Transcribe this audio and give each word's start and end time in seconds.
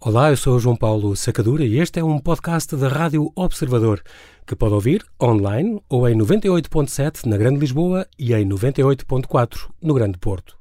Olá, 0.00 0.30
eu 0.30 0.36
sou 0.36 0.60
João 0.60 0.76
Paulo 0.76 1.16
Sacadura 1.16 1.64
e 1.64 1.80
este 1.80 1.98
é 1.98 2.04
um 2.04 2.20
podcast 2.20 2.76
da 2.76 2.86
Rádio 2.86 3.32
Observador, 3.34 4.00
que 4.46 4.54
pode 4.54 4.72
ouvir 4.72 5.04
online 5.20 5.82
ou 5.88 6.08
em 6.08 6.16
98.7 6.16 7.26
na 7.26 7.36
Grande 7.36 7.58
Lisboa 7.58 8.06
e 8.16 8.32
em 8.32 8.48
98.4 8.48 9.68
no 9.82 9.94
Grande 9.94 10.16
Porto. 10.16 10.56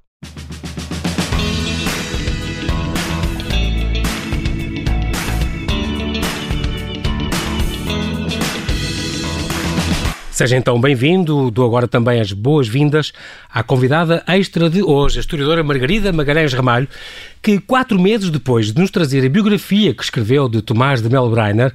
Seja 10.37 10.55
então 10.55 10.79
bem-vindo, 10.79 11.49
dou 11.49 11.65
agora 11.65 11.87
também 11.87 12.19
as 12.19 12.31
boas-vindas 12.31 13.11
à 13.51 13.63
convidada 13.63 14.23
extra 14.27 14.69
de 14.69 14.83
hoje, 14.83 15.17
a 15.17 15.21
historiadora 15.21 15.63
Margarida 15.63 16.13
Magalhães 16.13 16.53
Ramalho, 16.53 16.87
que 17.41 17.59
quatro 17.59 17.99
meses 17.99 18.29
depois 18.29 18.73
de 18.73 18.79
nos 18.79 18.91
trazer 18.91 19.25
a 19.25 19.29
biografia 19.29 19.93
que 19.93 20.03
escreveu 20.03 20.49
de 20.49 20.61
Tomás 20.61 21.01
de 21.01 21.09
Melbreiner, 21.09 21.73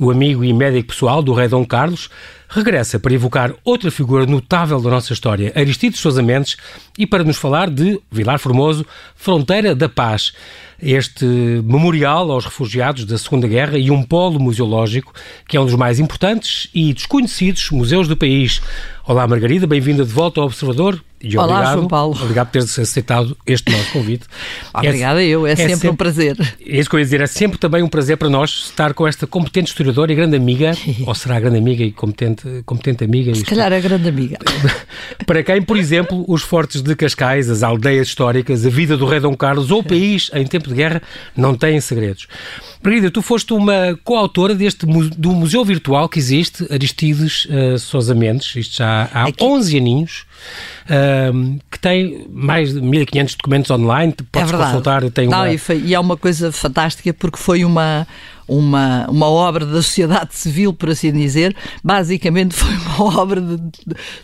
o 0.00 0.10
amigo 0.10 0.44
e 0.44 0.52
médico 0.52 0.88
pessoal 0.88 1.22
do 1.22 1.32
rei 1.32 1.48
Dom 1.48 1.64
Carlos, 1.64 2.10
regressa 2.48 2.98
para 3.00 3.12
evocar 3.12 3.54
outra 3.64 3.90
figura 3.90 4.26
notável 4.26 4.80
da 4.80 4.90
nossa 4.90 5.12
história, 5.12 5.52
Aristides 5.56 6.00
Sousa 6.00 6.22
Mendes, 6.22 6.56
e 6.98 7.06
para 7.06 7.24
nos 7.24 7.36
falar 7.36 7.70
de 7.70 8.00
Vilar 8.10 8.38
Formoso, 8.38 8.86
Fronteira 9.16 9.74
da 9.74 9.88
Paz 9.88 10.32
este 10.82 11.24
memorial 11.24 12.30
aos 12.30 12.44
refugiados 12.44 13.04
da 13.04 13.16
Segunda 13.16 13.48
Guerra 13.48 13.78
e 13.78 13.90
um 13.90 14.02
polo 14.02 14.38
museológico 14.38 15.12
que 15.48 15.56
é 15.56 15.60
um 15.60 15.64
dos 15.64 15.74
mais 15.74 15.98
importantes 15.98 16.68
e 16.74 16.92
desconhecidos 16.92 17.70
museus 17.70 18.06
do 18.06 18.16
país. 18.16 18.60
Olá, 19.06 19.26
Margarida, 19.26 19.66
bem-vinda 19.66 20.02
de 20.02 20.10
volta 20.10 20.40
ao 20.40 20.46
Observador. 20.46 20.98
E 21.22 21.38
Olá, 21.38 21.44
obrigado, 21.44 21.74
João 21.74 21.88
Paulo. 21.88 22.18
Obrigado 22.20 22.46
por 22.46 22.52
teres 22.52 22.78
aceitado 22.78 23.36
este 23.46 23.70
nosso 23.70 23.92
convite. 23.92 24.26
Obrigada 24.74 25.22
é, 25.22 25.26
eu, 25.26 25.46
é, 25.46 25.52
é 25.52 25.56
sempre, 25.56 25.72
sempre, 25.74 25.88
um 25.90 25.96
prazer. 25.96 26.36
É 26.60 26.78
isso 26.78 26.90
que 26.90 26.96
eu 26.96 27.00
ia 27.00 27.04
dizer, 27.04 27.20
é 27.22 27.26
sempre 27.26 27.58
também 27.58 27.82
um 27.82 27.88
prazer 27.88 28.18
para 28.18 28.28
nós 28.28 28.50
estar 28.50 28.92
com 28.92 29.06
esta 29.06 29.26
competente 29.26 29.68
historiadora 29.68 30.12
e 30.12 30.14
grande 30.14 30.36
amiga, 30.36 30.72
ou 31.06 31.14
será 31.14 31.40
grande 31.40 31.58
amiga 31.58 31.82
e 31.82 31.92
competente, 31.92 32.62
competente 32.66 33.04
amiga? 33.04 33.34
Se 33.34 33.40
isto, 33.40 33.50
calhar 33.50 33.72
é 33.72 33.80
grande 33.80 34.08
amiga. 34.08 34.38
para 35.26 35.42
quem, 35.42 35.62
por 35.62 35.78
exemplo, 35.78 36.24
os 36.28 36.42
fortes 36.42 36.82
de 36.82 36.94
Cascais, 36.94 37.48
as 37.48 37.62
aldeias 37.62 38.08
históricas, 38.08 38.66
a 38.66 38.70
vida 38.70 38.96
do 38.96 39.06
rei 39.06 39.20
Dom 39.20 39.34
Carlos 39.34 39.70
ou 39.70 39.80
o 39.80 39.84
país 39.84 40.30
em 40.34 40.46
tempo 40.46 40.68
de 40.68 40.74
guerra 40.74 41.02
não 41.34 41.54
têm 41.54 41.80
segredos. 41.80 42.26
Margarida, 42.82 43.10
tu 43.10 43.22
foste 43.22 43.52
uma 43.54 43.98
coautora 44.04 44.54
deste 44.54 44.84
do 44.84 45.32
museu 45.32 45.64
virtual 45.64 46.06
que 46.06 46.18
existe, 46.18 46.66
Aristides 46.70 47.46
uh, 47.46 47.78
Sousa 47.78 48.14
Mendes, 48.14 48.54
isto 48.56 48.76
já 48.76 48.93
há 49.12 49.24
Aqui. 49.24 49.42
11 49.42 49.76
aninhos, 49.76 50.26
que 51.70 51.78
tem 51.78 52.26
mais 52.30 52.72
de 52.72 52.80
1500 52.80 53.34
documentos 53.36 53.70
online, 53.70 54.14
podes 54.30 54.52
é 54.52 54.56
consultar. 54.56 55.10
Tem 55.10 55.28
Não, 55.28 55.38
uma... 55.38 55.52
e, 55.52 55.58
foi, 55.58 55.80
e 55.80 55.94
é 55.94 56.00
uma 56.00 56.16
coisa 56.16 56.52
fantástica 56.52 57.12
porque 57.12 57.38
foi 57.38 57.64
uma, 57.64 58.06
uma, 58.46 59.06
uma 59.08 59.28
obra 59.28 59.64
da 59.64 59.82
sociedade 59.82 60.34
civil, 60.34 60.72
por 60.72 60.90
assim 60.90 61.12
dizer. 61.12 61.56
Basicamente 61.82 62.54
foi 62.56 62.74
uma 62.76 63.20
obra 63.20 63.40
de 63.40 63.58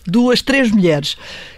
duas, 0.07 0.43
três 0.43 0.71
mulheres 0.71 1.17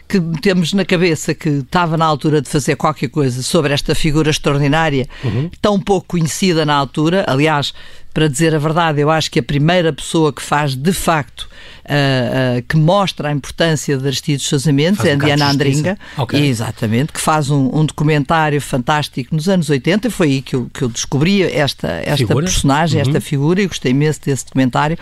que 0.08 0.20
temos 0.40 0.72
na 0.72 0.84
cabeça 0.84 1.34
que 1.34 1.48
estava 1.48 1.96
na 1.96 2.04
altura 2.04 2.42
de 2.42 2.48
fazer 2.48 2.76
qualquer 2.76 3.08
coisa 3.08 3.42
sobre 3.42 3.72
esta 3.72 3.94
figura 3.94 4.30
extraordinária, 4.30 5.08
uhum. 5.24 5.50
tão 5.60 5.80
pouco 5.80 6.08
conhecida 6.08 6.66
na 6.66 6.74
altura. 6.74 7.24
Aliás, 7.26 7.72
para 8.12 8.28
dizer 8.28 8.54
a 8.54 8.58
verdade, 8.58 9.00
eu 9.00 9.10
acho 9.10 9.30
que 9.30 9.38
a 9.38 9.42
primeira 9.42 9.92
pessoa 9.92 10.32
que 10.32 10.42
faz 10.42 10.74
de 10.74 10.92
facto, 10.92 11.48
uh, 11.84 12.58
uh, 12.58 12.62
que 12.68 12.76
mostra 12.76 13.30
a 13.30 13.32
importância 13.32 13.96
de 13.96 14.06
Aristides 14.06 14.46
Sousa 14.46 14.70
Mendes 14.70 15.02
é 15.04 15.12
a 15.12 15.16
Diana 15.16 15.50
Andringa. 15.50 15.98
Okay. 16.18 16.46
Exatamente, 16.46 17.12
que 17.12 17.20
faz 17.20 17.48
um, 17.48 17.70
um, 17.72 17.86
documentário 17.86 18.60
fantástico 18.60 19.34
nos 19.34 19.48
anos 19.48 19.70
80. 19.70 20.10
Foi 20.10 20.26
aí 20.26 20.42
que 20.42 20.54
eu, 20.54 20.70
que 20.72 20.82
eu 20.82 20.88
descobri 20.88 21.42
esta, 21.42 21.88
esta 22.04 22.34
personagem, 22.34 23.00
uhum. 23.00 23.08
esta 23.08 23.20
figura, 23.20 23.62
e 23.62 23.66
gostei 23.66 23.92
imenso 23.92 24.20
desse 24.22 24.44
documentário 24.44 24.98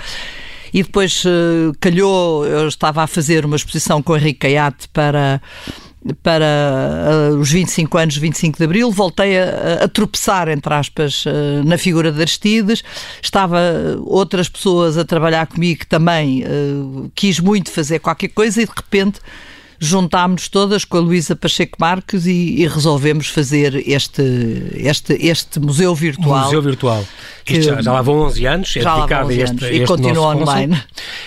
e 0.72 0.82
depois 0.82 1.24
uh, 1.24 1.72
calhou, 1.80 2.46
eu 2.46 2.68
estava 2.68 3.02
a 3.02 3.06
fazer 3.06 3.44
uma 3.44 3.56
exposição 3.56 4.02
com 4.02 4.12
o 4.12 4.16
Henrique 4.16 4.40
Caiate 4.40 4.88
para 4.88 5.40
para 6.22 7.30
uh, 7.32 7.36
os 7.36 7.50
25 7.50 7.98
anos, 7.98 8.16
25 8.16 8.56
de 8.56 8.64
Abril, 8.64 8.90
voltei 8.90 9.38
a, 9.38 9.84
a 9.84 9.88
tropeçar, 9.88 10.48
entre 10.48 10.72
aspas, 10.72 11.26
uh, 11.26 11.62
na 11.64 11.76
figura 11.76 12.10
de 12.10 12.18
Aristides. 12.20 12.82
Estava 13.22 13.58
outras 14.06 14.48
pessoas 14.48 14.96
a 14.96 15.04
trabalhar 15.04 15.46
comigo 15.46 15.80
que 15.80 15.86
também 15.86 16.42
uh, 16.42 17.10
quis 17.14 17.38
muito 17.38 17.70
fazer 17.70 17.98
qualquer 17.98 18.28
coisa 18.28 18.62
e 18.62 18.64
de 18.64 18.72
repente 18.74 19.20
juntámos 19.82 20.46
todas 20.48 20.84
com 20.84 20.98
a 20.98 21.00
Luísa 21.00 21.34
Pacheco 21.34 21.78
Marques 21.80 22.26
e, 22.26 22.60
e, 22.60 22.68
resolvemos 22.68 23.28
fazer 23.28 23.82
este, 23.88 24.22
este, 24.74 25.14
este 25.14 25.58
museu 25.58 25.94
virtual. 25.94 26.44
Museu 26.44 26.60
virtual. 26.60 27.02
Que 27.46 27.62
já, 27.62 27.80
já 27.80 27.90
lá 27.90 28.02
vão 28.02 28.20
11 28.26 28.46
anos, 28.46 28.76
é 28.76 28.84
dedicado 28.84 29.30
a 29.30 29.34
este, 29.34 29.64
a 29.64 29.68
este 29.70 29.82
E 29.82 29.86
continua 29.86 30.36
online. 30.36 30.78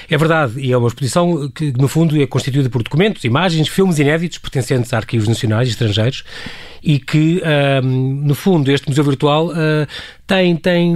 É 0.08 0.16
verdade, 0.16 0.60
e 0.60 0.72
é 0.72 0.78
uma 0.78 0.88
exposição 0.88 1.50
que, 1.50 1.74
no 1.74 1.88
fundo, 1.88 2.22
é 2.22 2.28
constituída 2.28 2.70
por 2.70 2.84
documentos, 2.84 3.24
imagens, 3.24 3.68
filmes 3.68 3.98
inéditos 3.98 4.38
pertencentes 4.38 4.94
a 4.94 4.98
arquivos 4.98 5.28
nacionais 5.28 5.68
e 5.68 5.72
estrangeiros 5.72 6.24
e 6.84 7.00
que, 7.00 7.42
no 7.82 8.36
fundo, 8.36 8.70
este 8.70 8.88
museu 8.88 9.04
virtual 9.04 9.48
uh, 9.48 9.88
tem, 10.28 10.56
tem. 10.56 10.94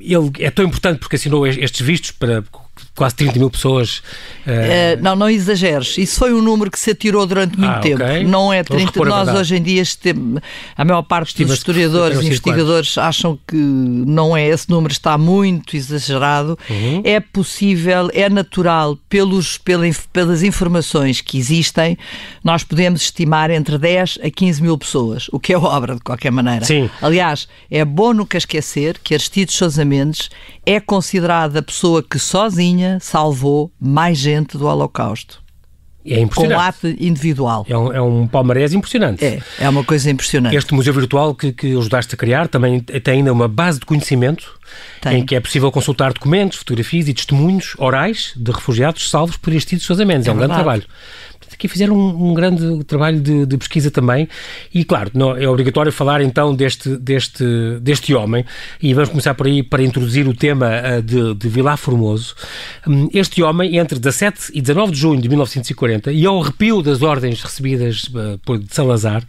Ele 0.00 0.30
é 0.40 0.50
tão 0.50 0.64
importante 0.64 0.98
porque 0.98 1.16
assinou 1.16 1.46
estes 1.46 1.80
vistos 1.80 2.10
para 2.10 2.44
quase 2.94 3.14
30 3.16 3.38
mil 3.38 3.50
pessoas. 3.50 3.98
Uh... 4.46 4.50
Uh, 4.50 5.02
não, 5.02 5.16
não 5.16 5.28
exageres. 5.28 5.96
Isso 5.98 6.18
foi 6.18 6.32
um 6.32 6.42
número 6.42 6.70
que 6.70 6.78
se 6.78 6.90
atirou 6.90 7.26
durante 7.26 7.58
muito 7.58 7.72
ah, 7.72 7.80
tempo. 7.80 8.02
Okay. 8.02 8.24
Não 8.24 8.52
é 8.52 8.62
30. 8.62 9.04
Nós 9.04 9.28
hoje 9.28 9.56
em 9.56 9.62
dia, 9.62 9.82
a 10.76 10.84
maior 10.84 11.02
parte 11.02 11.44
dos 11.44 11.54
historiadores 11.54 12.20
e 12.20 12.26
investigadores 12.26 12.98
acham 12.98 13.38
que 13.46 13.56
não 13.56 14.36
é 14.36 14.46
esse 14.46 14.68
número, 14.70 14.92
está 14.92 15.16
muito 15.16 15.76
exagerado. 15.76 16.58
Uhum. 16.68 17.02
É 17.04 17.20
possível, 17.20 18.10
é 18.12 18.28
natural, 18.28 18.98
pelos, 19.08 19.58
pelas 19.58 20.42
informações 20.42 21.20
que 21.20 21.38
existem, 21.38 21.96
nós 22.42 22.62
podemos 22.62 23.02
estimar 23.02 23.50
entre 23.50 23.78
10 23.78 24.18
a 24.22 24.30
15 24.30 24.62
mil 24.62 24.78
pessoas, 24.78 25.28
o 25.32 25.38
que 25.38 25.52
é 25.52 25.58
obra 25.58 25.94
de 25.94 26.00
qualquer 26.00 26.30
maneira. 26.30 26.64
Sim. 26.64 26.90
Aliás, 27.00 27.48
é 27.70 27.84
bom 27.84 28.12
nunca 28.12 28.38
esquecer 28.38 28.98
que 29.02 29.14
Aristides 29.14 29.54
Sousa 29.54 29.84
Mendes 29.84 30.28
é 30.64 30.80
considerada 30.80 31.60
a 31.60 31.62
pessoa 31.62 32.02
que 32.02 32.18
sozinha 32.18 32.65
salvou 33.00 33.70
mais 33.80 34.18
gente 34.18 34.56
do 34.56 34.66
Holocausto. 34.66 35.44
É 36.08 36.20
impressionante. 36.20 36.56
Com 36.56 36.62
ato 36.62 36.88
individual. 37.02 37.66
É 37.68 37.76
um, 37.76 37.92
é 37.92 38.00
um 38.00 38.28
palmarés 38.28 38.72
impressionante. 38.72 39.24
É, 39.24 39.42
é 39.58 39.68
uma 39.68 39.82
coisa 39.82 40.08
impressionante. 40.08 40.54
Este 40.54 40.72
museu 40.72 40.94
virtual 40.94 41.34
que, 41.34 41.52
que 41.52 41.76
ajudaste 41.76 42.14
a 42.14 42.18
criar 42.18 42.46
também 42.46 42.80
tem 42.80 43.14
ainda 43.14 43.32
uma 43.32 43.48
base 43.48 43.80
de 43.80 43.86
conhecimento 43.86 44.56
tem. 45.00 45.18
em 45.18 45.26
que 45.26 45.34
é 45.34 45.40
possível 45.40 45.70
consultar 45.72 46.12
documentos, 46.12 46.58
fotografias 46.58 47.08
e 47.08 47.14
testemunhos 47.14 47.74
orais 47.78 48.32
de 48.36 48.52
refugiados 48.52 49.10
salvos 49.10 49.36
por 49.36 49.50
Aristides 49.50 49.84
Sousa 49.84 50.04
Mendes. 50.04 50.28
É, 50.28 50.30
é 50.30 50.32
um 50.32 50.36
grande 50.36 50.54
trabalho 50.54 50.84
aqui 51.56 51.66
fizeram 51.68 51.96
um, 51.96 52.30
um 52.30 52.34
grande 52.34 52.84
trabalho 52.84 53.20
de, 53.20 53.46
de, 53.46 53.56
pesquisa 53.56 53.90
também 53.90 54.28
e, 54.72 54.84
claro, 54.84 55.10
não, 55.14 55.36
é 55.36 55.48
obrigatório 55.48 55.90
falar 55.90 56.20
então 56.20 56.54
deste, 56.54 56.96
deste, 56.96 57.44
deste 57.80 58.14
homem 58.14 58.44
e 58.80 58.92
vamos 58.94 59.08
começar 59.08 59.34
por 59.34 59.46
aí 59.46 59.62
para 59.62 59.82
introduzir 59.82 60.28
o 60.28 60.34
tema 60.34 60.68
uh, 60.68 61.02
de, 61.02 61.34
de 61.34 61.48
Vilar 61.48 61.76
Formoso. 61.76 62.34
Um, 62.86 63.08
este 63.12 63.42
homem, 63.42 63.76
entre 63.78 63.98
17 63.98 64.52
e 64.54 64.60
19 64.60 64.92
de 64.92 64.98
junho 64.98 65.20
de 65.20 65.28
1940 65.28 66.12
e 66.12 66.24
ao 66.26 66.40
arrepio 66.40 66.82
das 66.82 67.02
ordens 67.02 67.42
recebidas 67.42 68.04
uh, 68.04 68.38
por 68.44 68.58
de 68.58 68.74
Salazar, 68.74 69.24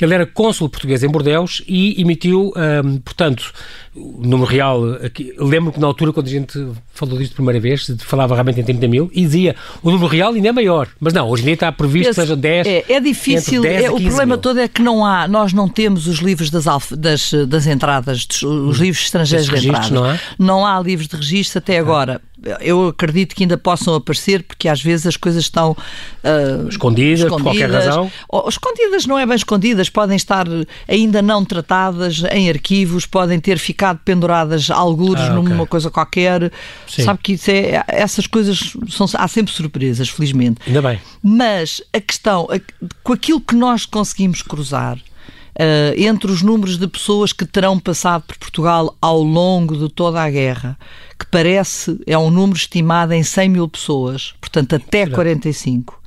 ele 0.00 0.14
era 0.14 0.26
cônsul 0.26 0.68
português 0.68 1.02
em 1.02 1.08
Bordeus 1.08 1.62
e 1.66 2.00
emitiu, 2.00 2.52
um, 2.84 2.98
portanto, 2.98 3.52
número 3.94 4.50
real, 4.50 4.94
aqui, 4.94 5.34
lembro 5.38 5.72
que 5.72 5.78
na 5.78 5.86
altura, 5.86 6.12
quando 6.12 6.26
a 6.26 6.30
gente 6.30 6.66
falou 6.94 7.18
disto 7.18 7.34
pela 7.34 7.52
primeira 7.52 7.60
vez, 7.60 7.94
falava 8.00 8.34
realmente 8.34 8.60
em 8.60 8.64
30 8.64 8.88
mil 8.88 9.10
e 9.12 9.22
dizia 9.22 9.54
o 9.82 9.90
número 9.90 10.06
real 10.06 10.32
ainda 10.32 10.48
é 10.48 10.52
maior. 10.52 10.88
Mas 10.98 11.12
não, 11.12 11.28
hoje 11.28 11.42
em 11.42 11.46
dia 11.46 11.54
está 11.62 11.72
previsto 11.72 12.08
que 12.10 12.14
seja 12.14 12.36
10. 12.36 12.66
É, 12.66 12.84
é 12.88 13.00
difícil, 13.00 13.64
é, 13.64 13.90
o 13.90 14.00
problema 14.00 14.26
mil. 14.26 14.38
todo 14.38 14.58
é 14.58 14.66
que 14.66 14.82
não 14.82 15.04
há, 15.04 15.28
nós 15.28 15.52
não 15.52 15.68
temos 15.68 16.06
os 16.06 16.18
livros 16.18 16.50
das, 16.50 16.66
alf, 16.66 16.92
das, 16.92 17.32
das 17.46 17.66
entradas, 17.66 18.26
os 18.28 18.42
hum. 18.42 18.70
livros 18.70 19.04
estrangeiros 19.04 19.48
de 19.48 19.68
entrada. 19.68 19.90
Não, 19.90 20.10
é? 20.10 20.20
não 20.38 20.66
há 20.66 20.80
livros 20.80 21.08
de 21.08 21.16
registro 21.16 21.58
até 21.58 21.78
agora 21.78 22.20
eu 22.60 22.88
acredito 22.88 23.34
que 23.34 23.44
ainda 23.44 23.56
possam 23.56 23.94
aparecer, 23.94 24.42
porque 24.42 24.68
às 24.68 24.82
vezes 24.82 25.06
as 25.06 25.16
coisas 25.16 25.44
estão 25.44 25.72
uh, 25.72 26.68
escondidas, 26.68 27.20
escondidas, 27.20 27.28
por 27.28 27.42
qualquer 27.42 27.70
razão. 27.70 28.10
Ou, 28.28 28.48
escondidas 28.48 29.06
não 29.06 29.18
é 29.18 29.26
bem 29.26 29.36
escondidas, 29.36 29.88
podem 29.88 30.16
estar 30.16 30.46
ainda 30.88 31.22
não 31.22 31.44
tratadas 31.44 32.22
em 32.32 32.48
arquivos, 32.48 33.06
podem 33.06 33.38
ter 33.38 33.58
ficado 33.58 34.00
penduradas 34.04 34.70
algures 34.70 35.22
ah, 35.22 35.30
numa 35.30 35.66
coisa 35.66 35.90
qualquer. 35.90 36.52
Sim. 36.88 37.04
Sabe 37.04 37.20
que 37.22 37.38
é, 37.50 37.84
essas 37.86 38.26
coisas 38.26 38.74
são, 38.88 39.06
há 39.14 39.28
sempre 39.28 39.52
surpresas, 39.52 40.08
felizmente. 40.08 40.60
Ainda 40.66 40.82
bem. 40.82 41.00
Mas 41.22 41.82
a 41.92 42.00
questão, 42.00 42.48
a, 42.50 42.60
com 43.02 43.12
aquilo 43.12 43.40
que 43.40 43.54
nós 43.54 43.86
conseguimos 43.86 44.42
cruzar, 44.42 44.98
Uh, 45.54 45.92
entre 45.98 46.32
os 46.32 46.40
números 46.40 46.78
de 46.78 46.88
pessoas 46.88 47.32
que 47.32 47.44
terão 47.44 47.78
passado 47.78 48.22
por 48.26 48.38
Portugal 48.38 48.96
ao 49.02 49.22
longo 49.22 49.76
de 49.76 49.88
toda 49.92 50.22
a 50.22 50.30
guerra, 50.30 50.78
que 51.18 51.26
parece 51.26 52.00
é 52.06 52.16
um 52.16 52.30
número 52.30 52.56
estimado 52.56 53.12
em 53.12 53.22
100 53.22 53.48
mil 53.50 53.68
pessoas, 53.68 54.34
portanto 54.40 54.76
até 54.76 55.06
45. 55.06 56.00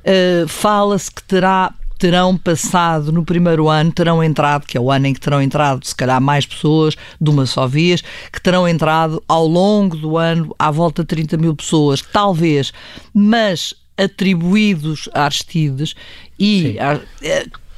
Uh, 0.00 0.48
Fala-se 0.48 1.10
que 1.10 1.22
terá 1.22 1.74
terão 2.00 2.34
passado 2.34 3.12
no 3.12 3.22
primeiro 3.22 3.68
ano, 3.68 3.92
terão 3.92 4.24
entrado, 4.24 4.66
que 4.66 4.78
é 4.78 4.80
o 4.80 4.90
ano 4.90 5.08
em 5.08 5.12
que 5.12 5.20
terão 5.20 5.42
entrado, 5.42 5.86
se 5.86 5.94
calhar 5.94 6.18
mais 6.18 6.46
pessoas, 6.46 6.96
de 7.20 7.28
uma 7.28 7.44
só 7.44 7.66
vez, 7.66 8.02
que 8.32 8.40
terão 8.40 8.66
entrado 8.66 9.22
ao 9.28 9.46
longo 9.46 9.94
do 9.94 10.16
ano 10.16 10.56
à 10.58 10.70
volta 10.70 11.02
de 11.02 11.08
30 11.08 11.36
mil 11.36 11.54
pessoas, 11.54 12.00
talvez, 12.00 12.72
mas 13.12 13.74
atribuídos 13.98 15.10
a 15.12 15.24
Aristides 15.24 15.94
e 16.38 16.78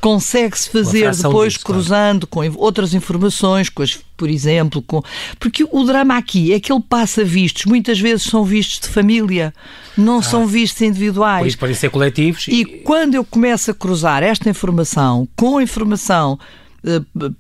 consegue-se 0.03 0.69
fazer 0.69 1.15
depois 1.15 1.53
disso, 1.53 1.65
cruzando 1.65 2.27
claro. 2.27 2.53
com 2.53 2.61
outras 2.61 2.93
informações, 2.93 3.69
com 3.69 3.85
as, 3.85 3.97
por 4.17 4.29
exemplo, 4.29 4.83
com 4.83 5.01
porque 5.39 5.65
o 5.71 5.85
drama 5.85 6.17
aqui 6.19 6.53
é 6.53 6.59
que 6.59 6.73
ele 6.73 6.83
passa 6.87 7.25
vistos, 7.25 7.67
muitas 7.67 8.01
vezes 8.01 8.25
são 8.25 8.45
vistos 8.45 8.81
de 8.81 8.89
família, 8.89 9.55
não 9.97 10.19
ah, 10.19 10.23
são 10.23 10.45
vistos 10.45 10.83
individuais. 10.83 11.43
Por 11.43 11.47
isso 11.47 11.59
podem 11.59 11.77
ser 11.77 11.89
coletivos. 11.91 12.49
E, 12.49 12.63
e 12.63 12.65
quando 12.65 13.15
eu 13.15 13.25
começo 13.25 13.71
a 13.71 13.75
cruzar 13.75 14.25
esta 14.25 14.51
informação 14.51 15.29
com 15.37 15.59
a 15.59 15.63
informação 15.63 16.37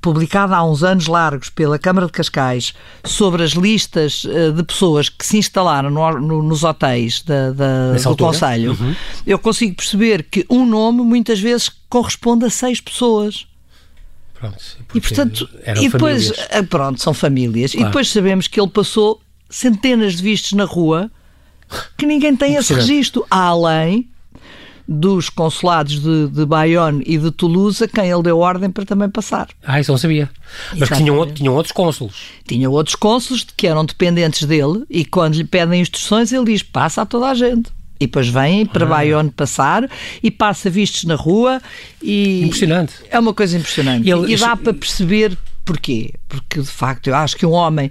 publicada 0.00 0.56
há 0.56 0.65
uns 0.65 0.85
anos 0.85 1.06
largos 1.06 1.50
pela 1.50 1.79
Câmara 1.79 2.06
de 2.06 2.12
Cascais 2.12 2.73
sobre 3.05 3.43
as 3.43 3.50
listas 3.50 4.25
eh, 4.29 4.53
de 4.53 4.62
pessoas 4.62 5.09
que 5.09 5.27
se 5.27 5.37
instalaram 5.37 5.91
no, 5.91 6.21
no, 6.21 6.43
nos 6.43 6.62
hotéis 6.62 7.23
da, 7.23 7.50
da, 7.50 7.93
do 7.93 8.09
altura? 8.09 8.33
Conselho, 8.33 8.77
uhum. 8.79 8.94
eu 9.27 9.39
consigo 9.39 9.75
perceber 9.75 10.23
que 10.25 10.47
um 10.49 10.65
nome 10.65 11.03
muitas 11.03 11.41
vezes 11.41 11.71
corresponde 11.89 12.44
a 12.44 12.50
seis 12.50 12.81
pessoas. 12.81 13.47
Pronto, 14.35 14.56
e 14.94 15.00
portanto, 15.00 15.49
e 15.77 15.89
depois, 15.89 16.29
famílias. 16.29 16.47
Eh, 16.50 16.62
pronto, 16.62 17.03
são 17.03 17.15
famílias. 17.15 17.73
Claro. 17.73 17.85
E 17.85 17.89
depois 17.89 18.09
sabemos 18.11 18.47
que 18.47 18.61
ele 18.61 18.71
passou 18.71 19.21
centenas 19.50 20.15
de 20.15 20.23
vistos 20.23 20.53
na 20.53 20.65
rua 20.65 21.11
que 21.97 22.06
ninguém 22.06 22.37
tem 22.37 22.55
esse 22.55 22.73
registro, 22.75 23.25
além 23.31 24.09
dos 24.87 25.31
consulados 25.31 26.00
de, 26.00 26.29
de 26.29 26.44
Bayonne 26.44 27.02
e 27.06 27.17
de 27.19 27.31
Toulouse, 27.31 27.82
a 27.82 27.88
quem 27.88 28.11
ele 28.11 28.23
deu 28.23 28.38
ordem 28.38 28.70
para 28.70 28.84
também 28.84 29.08
passar. 29.08 29.49
Ah, 29.64 29.81
isso 29.81 29.90
não 29.90 29.99
sabia. 29.99 30.29
Mas 30.76 30.88
tinham, 30.88 31.26
tinham 31.32 31.55
outros 31.55 31.73
cônsulos. 31.73 32.14
Tinha 32.46 32.69
outros 32.69 32.96
cônsulos 32.96 33.46
que 33.56 33.67
eram 33.67 33.84
dependentes 33.84 34.44
dele 34.46 34.84
e 34.90 35.05
quando 35.05 35.34
lhe 35.34 35.44
pedem 35.44 35.81
instruções 35.81 36.32
ele 36.32 36.46
diz, 36.46 36.62
passa 36.62 37.02
a 37.02 37.06
toda 37.06 37.26
a 37.29 37.34
gente. 37.34 37.70
E 37.99 38.06
depois 38.06 38.29
vêm 38.29 38.67
para 38.67 38.84
ah. 38.84 38.88
Bayonne 38.88 39.31
passar 39.31 39.88
e 40.23 40.31
passa 40.31 40.69
vistos 40.69 41.05
na 41.05 41.14
rua 41.14 41.62
e... 42.02 42.43
Impressionante. 42.43 42.94
É 43.08 43.19
uma 43.19 43.32
coisa 43.32 43.56
impressionante. 43.56 44.11
Ele... 44.11 44.32
E 44.32 44.37
dá 44.37 44.56
para 44.56 44.75
perceber 44.75 45.38
porquê. 45.64 46.12
Porque, 46.29 46.61
de 46.61 46.67
facto, 46.67 47.06
eu 47.06 47.14
acho 47.14 47.37
que 47.37 47.46
um 47.46 47.52
homem... 47.52 47.90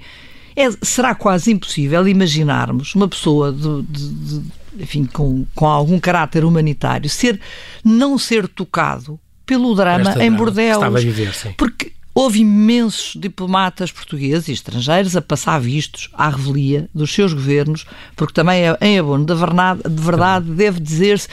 É, 0.54 0.70
será 0.82 1.16
quase 1.16 1.50
impossível 1.50 2.06
imaginarmos 2.06 2.94
uma 2.94 3.08
pessoa 3.08 3.54
de, 3.54 3.82
de, 3.84 4.10
de 4.10 4.42
enfim, 4.80 5.06
com, 5.06 5.46
com 5.56 5.66
algum 5.68 6.00
caráter 6.00 6.44
humanitário, 6.44 7.10
ser, 7.10 7.40
não 7.84 8.18
ser 8.18 8.48
tocado 8.48 9.20
pelo 9.46 9.76
drama 9.76 10.16
em 10.24 10.32
Bordeaux. 10.32 10.76
Estava 10.76 10.98
a 10.98 11.02
viver, 11.02 11.34
sim. 11.34 11.54
Porque 11.58 11.92
houve 12.14 12.40
imensos 12.40 13.20
diplomatas 13.20 13.92
portugueses 13.92 14.48
e 14.48 14.54
estrangeiros 14.54 15.16
a 15.16 15.22
passar 15.22 15.60
vistos 15.60 16.10
à 16.14 16.30
revelia 16.30 16.90
dos 16.94 17.14
seus 17.14 17.34
governos, 17.34 17.86
porque 18.16 18.34
também 18.34 18.64
é, 18.64 18.78
em 18.82 19.00
abono 19.00 19.26
da 19.26 19.36
verdade, 19.36 19.82
de 19.84 20.02
verdade 20.02 20.52
deve 20.52 20.80
dizer-se 20.80 21.28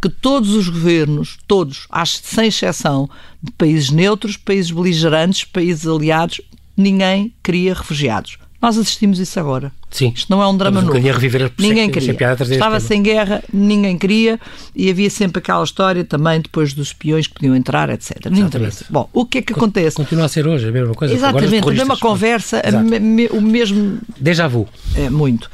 que 0.00 0.08
todos 0.08 0.50
os 0.54 0.68
governos, 0.68 1.38
todos, 1.46 1.86
sem 2.22 2.48
exceção, 2.48 3.08
de 3.40 3.52
países 3.52 3.90
neutros, 3.90 4.36
países 4.36 4.72
beligerantes, 4.72 5.44
países 5.44 5.86
aliados, 5.86 6.40
ninguém 6.76 7.32
queria 7.40 7.74
refugiados. 7.74 8.36
Nós 8.62 8.78
assistimos 8.78 9.18
isso 9.18 9.40
agora. 9.40 9.72
Sim. 9.90 10.12
Isto 10.14 10.30
não 10.30 10.40
é 10.40 10.46
um 10.46 10.56
drama 10.56 10.80
novo. 10.80 10.96
Reviver 10.96 11.50
ninguém 11.58 11.90
queria. 11.90 12.16
Estava 12.48 12.78
sem 12.78 13.02
guerra, 13.02 13.42
ninguém 13.52 13.98
queria 13.98 14.38
e 14.72 14.88
havia 14.88 15.10
sempre 15.10 15.40
aquela 15.40 15.64
história 15.64 16.04
também 16.04 16.40
depois 16.40 16.72
dos 16.72 16.88
espiões 16.88 17.26
que 17.26 17.34
podiam 17.34 17.56
entrar, 17.56 17.90
etc. 17.90 18.26
Interessa. 18.26 18.84
Bom, 18.88 19.10
o 19.12 19.26
que 19.26 19.38
é 19.38 19.42
que 19.42 19.52
acontece? 19.52 19.96
Continua 19.96 20.26
a 20.26 20.28
ser 20.28 20.46
hoje 20.46 20.68
a 20.68 20.70
mesma 20.70 20.94
coisa. 20.94 21.12
Exatamente, 21.12 21.68
a 21.68 21.72
mesma 21.72 21.98
conversa, 21.98 22.62
a 22.64 22.70
me, 22.70 23.26
o 23.32 23.40
mesmo. 23.40 23.98
Déjà 24.16 24.46
vu. 24.46 24.68
É, 24.94 25.10
muito. 25.10 25.50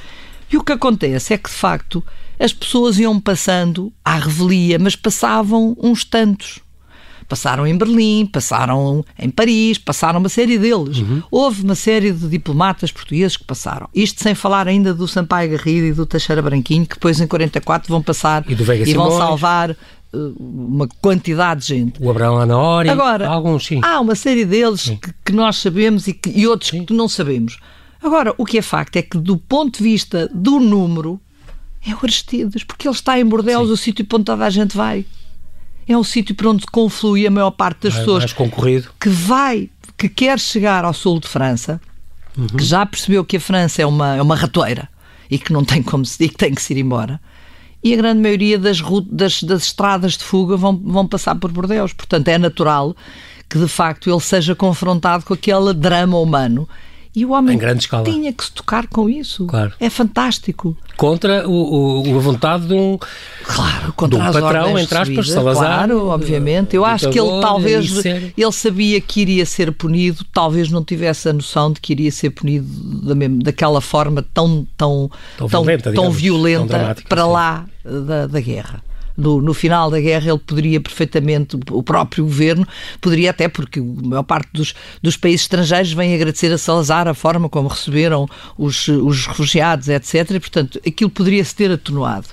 E 0.53 0.59
o 0.59 0.63
que 0.63 0.73
acontece 0.73 1.33
é 1.33 1.39
que, 1.39 1.49
de 1.49 1.57
facto, 1.57 2.05
as 2.39 2.53
pessoas 2.53 2.99
iam 2.99 3.19
passando 3.19 3.91
à 4.05 4.19
revelia, 4.19 4.79
mas 4.79 4.95
passavam 4.95 5.75
uns 5.81 6.05
tantos 6.05 6.61
passaram 7.29 7.67
em 7.67 7.77
Berlim, 7.77 8.27
passaram 8.27 9.05
em 9.19 9.29
Paris, 9.29 9.77
passaram 9.77 10.19
uma 10.19 10.31
série 10.31 10.59
deles. 10.59 10.99
Uhum. 10.99 11.23
Houve 11.31 11.63
uma 11.63 11.75
série 11.75 12.11
de 12.11 12.27
diplomatas 12.27 12.91
portugueses 12.91 13.37
que 13.37 13.45
passaram. 13.45 13.89
Isto 13.95 14.23
sem 14.23 14.35
falar 14.35 14.67
ainda 14.67 14.95
do 14.95 15.07
Sampaio 15.07 15.51
Garrido 15.51 15.87
e 15.87 15.93
do 15.93 16.07
Teixeira 16.07 16.41
Branquinho, 16.41 16.87
que 16.87 16.95
depois 16.95 17.21
em 17.21 17.27
44 17.27 17.89
vão 17.89 18.03
passar 18.03 18.45
e, 18.49 18.55
e 18.89 18.95
vão 18.95 19.11
salvar 19.11 19.71
eh, 19.71 19.77
uma 20.39 20.89
quantidade 21.03 21.61
de 21.61 21.67
gente. 21.67 22.03
O 22.03 22.11
Abraão 22.11 22.39
Anori, 22.39 22.89
Agora, 22.89 23.29
alguns 23.29 23.67
sim. 23.67 23.81
Há 23.85 24.01
uma 24.01 24.15
série 24.15 24.47
deles 24.47 24.85
que, 24.85 25.13
que, 25.27 25.33
nós 25.33 25.57
sabemos 25.57 26.09
e, 26.09 26.15
que, 26.15 26.31
e 26.31 26.47
outros 26.47 26.71
sim. 26.71 26.85
que 26.85 26.95
não 26.95 27.09
sabemos. 27.09 27.59
Agora, 28.03 28.35
o 28.39 28.47
que 28.47 28.59
é 28.59 28.63
facto 28.63 28.97
é 28.97 29.03
que, 29.03 29.19
do 29.19 29.37
ponto 29.37 29.79
de 29.79 29.85
vista 29.85 30.31
do 30.33 30.59
número, 30.59 31.21
é 31.87 31.93
o 31.93 31.99
Aristides, 32.03 32.65
porque 32.65 32.89
ele 32.89 32.95
está 32.95 33.21
em 33.21 33.25
Bordeaux, 33.25 33.71
o 33.71 33.77
sítio 33.77 34.07
onde 34.15 34.25
toda 34.25 34.47
a 34.47 34.51
gente 34.51 34.77
vai 34.77 35.05
é 35.89 35.97
um 35.97 36.05
sítio 36.05 36.35
para 36.35 36.51
onde 36.51 36.67
conflui 36.67 37.27
a 37.27 37.31
maior 37.31 37.51
parte 37.51 37.85
das 37.85 37.97
pessoas 37.97 38.19
mais 38.21 38.33
concorrido. 38.33 38.91
que 39.01 39.09
vai, 39.09 39.71
que 39.97 40.09
quer 40.09 40.39
chegar 40.39 40.85
ao 40.85 40.93
sul 40.93 41.19
de 41.19 41.27
França, 41.27 41.81
uhum. 42.37 42.47
que 42.47 42.65
já 42.65 42.85
percebeu 42.85 43.25
que 43.25 43.39
a 43.39 43.41
França 43.41 43.83
é 43.83 43.87
uma, 43.87 44.17
é 44.17 44.23
uma 44.23 44.37
ratoeira 44.37 44.89
e 45.31 45.39
que 45.39 45.53
não 45.53 45.65
tem 45.65 45.83
como 45.83 46.05
se, 46.05 46.23
e 46.25 46.29
que 46.29 46.37
tem 46.37 46.55
que 46.55 46.63
se 46.63 46.75
ir 46.75 46.79
embora. 46.79 47.21
E 47.83 47.95
a 47.95 47.97
grande 47.97 48.21
maioria 48.21 48.59
das, 48.59 48.81
das, 49.07 49.43
das 49.43 49.63
estradas 49.65 50.17
de 50.17 50.25
fuga 50.25 50.57
vão, 50.57 50.77
vão 50.77 51.07
passar 51.07 51.37
por 51.37 51.51
Bordeaux. 51.53 51.93
Portanto, 51.93 52.29
é 52.29 52.37
natural 52.37 52.95
que 53.49 53.59
de 53.59 53.69
facto 53.69 54.11
ele 54.11 54.21
seja 54.21 54.55
confrontado 54.55 55.25
com 55.25 55.33
aquele 55.33 55.73
drama 55.73 56.19
humano 56.19 56.69
e 57.19 57.25
o 57.25 57.33
homem 57.33 57.59
tinha 58.05 58.33
que 58.33 58.45
se 58.45 58.53
tocar 58.53 58.87
com 58.87 59.11
isso. 59.11 59.47
Claro. 59.47 59.73
É 59.81 59.91
fantástico. 59.91 60.77
Contra 60.97 61.49
o, 61.49 62.09
o 62.09 62.17
a 62.17 62.21
vontade 62.21 62.69
de 62.69 62.75
um, 62.75 62.97
claro, 63.43 63.93
contra 63.95 64.19
de 64.19 64.25
um 64.25 64.33
patrão, 64.33 64.79
entre 64.79 64.99
aspas, 64.99 65.31
Salazar. 65.31 65.67
Claro, 65.67 66.07
obviamente. 66.07 66.77
Eu 66.77 66.85
acho 66.85 67.11
que 67.11 67.19
ele 67.19 67.41
talvez 67.41 68.05
ele 68.05 68.53
sabia 68.53 69.01
que 69.01 69.21
iria 69.21 69.45
ser 69.45 69.73
punido, 69.73 70.25
talvez 70.33 70.71
não 70.71 70.85
tivesse 70.85 71.29
a 71.29 71.33
noção 71.33 71.73
de 71.73 71.81
que 71.81 71.93
iria 71.93 72.13
ser 72.13 72.31
punido 72.31 72.67
da 73.05 73.17
mesma, 73.17 73.43
daquela 73.43 73.81
forma 73.81 74.25
tão, 74.33 74.65
tão, 74.77 75.11
tão, 75.37 75.49
tão 75.49 75.65
violenta, 75.65 75.93
tão 75.93 76.11
violenta 76.11 76.95
tão 76.95 77.05
para 77.09 77.25
sim. 77.25 77.31
lá 77.31 77.65
da, 77.85 78.27
da 78.29 78.41
guerra 78.41 78.88
no, 79.19 79.43
no 79.43 79.53
final 79.53 79.91
da 79.91 80.01
guerra 80.01 80.31
ele 80.31 80.39
poderia 80.39 80.81
perfeitamente, 80.81 81.59
o 81.71 81.83
próprio 81.83 82.25
governo, 82.25 82.67
poderia 83.01 83.31
até, 83.31 83.49
porque 83.49 83.81
a 83.81 83.83
maior 83.83 84.23
parte 84.23 84.49
dos, 84.53 84.75
dos 85.03 85.17
países 85.17 85.43
estrangeiros 85.43 85.93
vem 85.93 86.15
agradecer 86.15 86.53
a 86.53 86.57
Salazar 86.57 87.09
a 87.09 87.15
forma 87.15 87.49
como 87.49 87.69
receberam 87.69 88.29
os, 88.57 88.87
os 88.87 89.27
refugiados, 89.27 89.89
etc. 89.89 90.31
E, 90.31 90.41
portanto, 90.41 90.81
aquilo 90.87 91.11
poderia-se 91.11 91.55
ter 91.55 91.73
atenuado. 91.73 92.29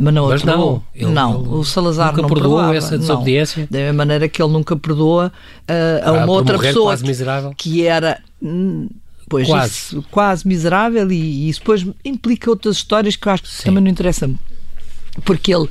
Mas 0.00 0.14
não, 0.14 0.28
mas 0.28 0.44
não, 0.44 0.82
ele, 0.94 1.10
não, 1.10 1.40
ele 1.40 1.48
o 1.48 1.64
Salazar 1.64 2.10
nunca 2.10 2.22
não 2.22 2.28
perdoou 2.28 2.56
perdoava. 2.58 2.76
essa 2.76 2.96
desobediência. 2.96 3.62
Não. 3.62 3.68
Da 3.68 3.78
mesma 3.78 3.92
maneira 3.94 4.28
que 4.28 4.40
ele 4.40 4.52
nunca 4.52 4.76
perdoa 4.76 5.32
uh, 5.68 6.04
a 6.04 6.08
ah, 6.08 6.24
uma 6.24 6.32
outra 6.32 6.56
pessoa 6.56 6.96
que, 6.96 7.54
que, 7.56 7.84
era 7.84 8.20
hum, 8.40 8.88
pois, 9.28 9.48
quase, 9.48 9.72
isso, 9.72 10.04
quase 10.08 10.46
miserável 10.46 11.10
e, 11.10 11.16
e, 11.16 11.48
isso 11.48 11.58
depois 11.58 11.84
implica 12.04 12.48
outras 12.48 12.76
histórias 12.76 13.16
que 13.16 13.26
eu 13.26 13.32
acho 13.32 13.42
que 13.42 13.48
Sim. 13.48 13.64
também 13.64 13.82
não 13.82 13.90
interessam 13.90 14.38
porque 15.24 15.52
ele 15.52 15.68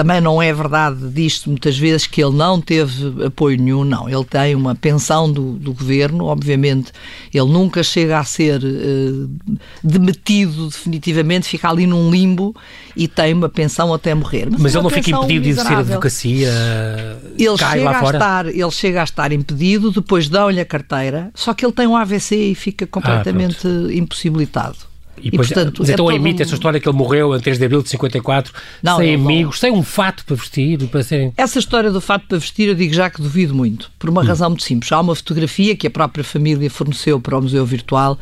também 0.00 0.18
não 0.18 0.40
é 0.40 0.50
verdade 0.50 1.10
disto 1.10 1.50
muitas 1.50 1.76
vezes 1.76 2.06
que 2.06 2.22
ele 2.24 2.34
não 2.34 2.58
teve 2.58 3.26
apoio 3.26 3.60
nenhum, 3.60 3.84
não. 3.84 4.08
Ele 4.08 4.24
tem 4.24 4.54
uma 4.54 4.74
pensão 4.74 5.30
do, 5.30 5.52
do 5.52 5.74
governo, 5.74 6.24
obviamente, 6.24 6.90
ele 7.34 7.52
nunca 7.52 7.82
chega 7.82 8.18
a 8.18 8.24
ser 8.24 8.62
uh, 8.64 9.30
demitido 9.84 10.68
definitivamente, 10.68 11.46
fica 11.46 11.68
ali 11.68 11.86
num 11.86 12.10
limbo 12.10 12.56
e 12.96 13.06
tem 13.06 13.34
uma 13.34 13.50
pensão 13.50 13.92
até 13.92 14.14
morrer. 14.14 14.48
Mas, 14.50 14.62
Mas 14.62 14.74
ele 14.74 14.84
não 14.84 14.88
fica 14.88 15.10
impedido 15.10 15.48
miserável. 15.48 15.50
de 15.50 15.50
exercer 15.50 15.92
advocacia? 15.92 16.48
Ele 17.36 17.58
chega, 17.58 17.90
a 17.90 18.04
estar, 18.04 18.46
ele 18.46 18.70
chega 18.70 19.00
a 19.02 19.04
estar 19.04 19.32
impedido, 19.32 19.90
depois 19.90 20.30
dão-lhe 20.30 20.60
a 20.60 20.64
carteira, 20.64 21.30
só 21.34 21.52
que 21.52 21.62
ele 21.62 21.74
tem 21.74 21.86
um 21.86 21.94
AVC 21.94 22.36
e 22.36 22.54
fica 22.54 22.86
ah, 22.86 22.88
completamente 22.88 23.66
ah, 23.66 23.92
impossibilitado. 23.92 24.89
E, 25.22 25.28
e 25.28 25.30
portanto, 25.30 25.78
mas 25.80 25.88
então 25.88 26.10
é 26.10 26.14
imita 26.14 26.42
essa 26.42 26.54
história 26.54 26.80
que 26.80 26.88
ele 26.88 26.96
morreu 26.96 27.34
em 27.34 27.40
3 27.40 27.58
de 27.58 27.64
abril 27.64 27.82
de 27.82 27.88
54, 27.90 28.52
não, 28.82 28.96
sem 28.96 29.14
amigos, 29.14 29.58
sem 29.58 29.72
um 29.72 29.82
fato 29.82 30.24
para 30.24 30.36
vestir. 30.36 30.78
Para 30.88 31.02
serem... 31.02 31.32
Essa 31.36 31.58
história 31.58 31.90
do 31.90 32.00
fato 32.00 32.26
para 32.26 32.38
vestir 32.38 32.68
eu 32.68 32.74
digo 32.74 32.92
já 32.92 33.10
que 33.10 33.20
duvido 33.20 33.54
muito, 33.54 33.90
por 33.98 34.10
uma 34.10 34.22
hum. 34.22 34.26
razão 34.26 34.50
muito 34.50 34.64
simples. 34.64 34.90
Há 34.92 35.00
uma 35.00 35.14
fotografia 35.14 35.76
que 35.76 35.86
a 35.86 35.90
própria 35.90 36.24
família 36.24 36.70
forneceu 36.70 37.20
para 37.20 37.38
o 37.38 37.42
Museu 37.42 37.64
Virtual 37.64 38.18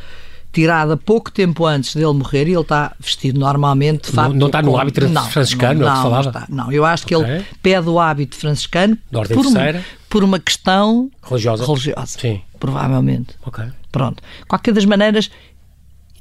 tirada 0.52 0.97
pouco 0.97 1.31
tempo 1.31 1.67
antes 1.67 1.95
dele 1.95 2.12
morrer 2.12 2.49
e 2.49 2.52
ele 2.52 2.61
está 2.61 2.95
vestido 2.99 3.38
normalmente 3.38 4.09
de 4.09 4.12
fato. 4.12 4.31
Não, 4.31 4.37
não 4.37 4.47
está 4.47 4.62
no 4.62 4.76
hábito 4.76 5.09
não, 5.09 5.25
franciscano, 5.26 5.81
não, 5.81 5.95
não, 5.95 6.02
falava? 6.02 6.23
Não, 6.23 6.31
está, 6.31 6.47
não, 6.49 6.73
eu 6.73 6.85
acho 6.85 7.07
que 7.07 7.14
okay. 7.14 7.31
ele 7.31 7.45
pede 7.62 7.88
o 7.88 8.00
hábito 8.00 8.37
franciscano 8.37 8.99
por 9.11 9.47
uma, 9.47 9.61
por 10.09 10.25
uma 10.25 10.38
questão 10.38 11.11
religiosa. 11.23 11.64
religiosa 11.64 12.19
Sim. 12.19 12.40
Provavelmente. 12.59 13.35
Ok. 13.45 13.64
Pronto. 13.93 14.23
Qualquer 14.47 14.75
das 14.75 14.85
maneiras, 14.85 15.31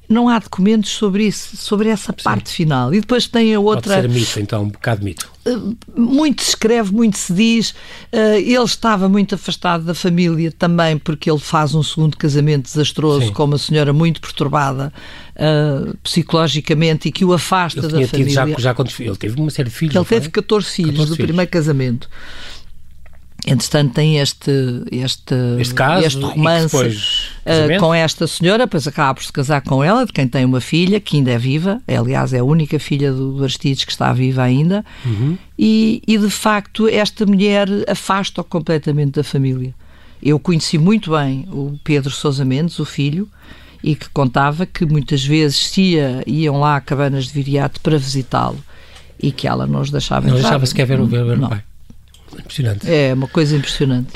não 0.09 0.29
há 0.29 0.39
documentos 0.39 0.91
sobre 0.91 1.25
isso, 1.25 1.57
sobre 1.57 1.89
essa 1.89 2.13
Sim. 2.17 2.23
parte 2.23 2.49
final. 2.49 2.93
E 2.93 3.01
depois 3.01 3.27
tem 3.27 3.53
a 3.53 3.59
outra. 3.59 3.95
Pode 3.95 4.13
ser 4.13 4.19
mito, 4.19 4.39
então, 4.39 4.63
um 4.63 4.69
bocado 4.69 5.03
mito. 5.03 5.29
Eh, 5.45 5.57
muito 5.95 6.43
se 6.43 6.49
escreve, 6.49 6.93
muito 6.93 7.17
se 7.17 7.33
diz. 7.33 7.75
Eh, 8.11 8.39
ele 8.39 8.63
estava 8.63 9.09
muito 9.09 9.35
afastado 9.35 9.83
da 9.83 9.93
família 9.93 10.51
também, 10.51 10.97
porque 10.97 11.29
ele 11.29 11.39
faz 11.39 11.75
um 11.75 11.83
segundo 11.83 12.15
casamento 12.15 12.63
desastroso 12.63 13.27
Sim. 13.27 13.33
com 13.33 13.43
uma 13.43 13.57
senhora 13.57 13.91
muito 13.91 14.21
perturbada 14.21 14.93
uh, 15.35 15.97
psicologicamente 15.97 17.09
e 17.09 17.11
que 17.11 17.25
o 17.25 17.33
afasta 17.33 17.81
da 17.81 18.07
família. 18.07 18.33
Já, 18.33 18.45
já, 18.57 18.75
ele 18.99 19.15
teve 19.17 19.39
uma 19.39 19.51
série 19.51 19.69
de 19.69 19.75
filhos. 19.75 19.95
Ele 19.95 20.05
teve 20.05 20.29
14 20.29 20.69
filhos 20.69 20.91
14 20.91 21.09
do 21.09 21.15
filhos. 21.15 21.27
primeiro 21.27 21.51
casamento. 21.51 22.09
Entretanto, 23.47 23.93
tem 23.93 24.19
este, 24.19 24.51
este, 24.91 25.33
este, 25.57 25.73
caso, 25.73 26.05
este 26.05 26.21
romance 26.21 26.75
uh, 26.75 27.79
com 27.79 27.93
esta 27.93 28.27
senhora, 28.27 28.65
depois 28.65 28.85
acaba 28.85 29.15
por 29.15 29.23
se 29.23 29.31
casar 29.31 29.61
com 29.61 29.81
ela, 29.81 30.05
de 30.05 30.11
quem 30.11 30.27
tem 30.27 30.43
uma 30.43 30.59
filha, 30.59 30.99
que 30.99 31.15
ainda 31.15 31.31
é 31.31 31.37
viva, 31.37 31.81
é, 31.87 31.95
aliás, 31.95 32.33
é 32.33 32.39
a 32.39 32.43
única 32.43 32.77
filha 32.77 33.13
do 33.13 33.41
Aristides 33.41 33.85
que 33.85 33.91
está 33.91 34.11
viva 34.11 34.43
ainda, 34.43 34.83
uhum. 35.05 35.37
e, 35.57 36.01
e 36.05 36.17
de 36.17 36.29
facto 36.29 36.89
esta 36.89 37.25
mulher 37.25 37.69
afasta-o 37.87 38.43
completamente 38.43 39.11
da 39.11 39.23
família. 39.23 39.73
Eu 40.21 40.37
conheci 40.39 40.77
muito 40.77 41.11
bem 41.11 41.47
o 41.49 41.79
Pedro 41.85 42.11
Sousa 42.11 42.43
Mendes, 42.43 42.79
o 42.79 42.85
filho, 42.85 43.29
e 43.81 43.95
que 43.95 44.09
contava 44.09 44.65
que 44.65 44.85
muitas 44.85 45.23
vezes 45.23 45.69
se 45.69 45.81
ia, 45.81 46.21
iam 46.27 46.59
lá 46.59 46.75
a 46.75 46.81
cabanas 46.81 47.27
de 47.27 47.33
Viriato 47.33 47.79
para 47.79 47.97
visitá-lo 47.97 48.57
e 49.21 49.31
que 49.31 49.47
ela 49.47 49.65
não 49.65 49.81
os 49.81 49.89
deixava 49.89 50.27
não 50.27 50.35
entrar. 50.35 50.35
Não 50.35 50.41
deixava 50.41 50.65
sequer 50.65 50.85
ver 50.85 50.99
o, 50.99 51.05
ver 51.05 51.39
o 51.39 51.47
pai. 51.47 51.63
Impressionante. 52.33 52.89
É, 52.89 53.13
uma 53.13 53.27
coisa 53.27 53.55
impressionante. 53.55 54.11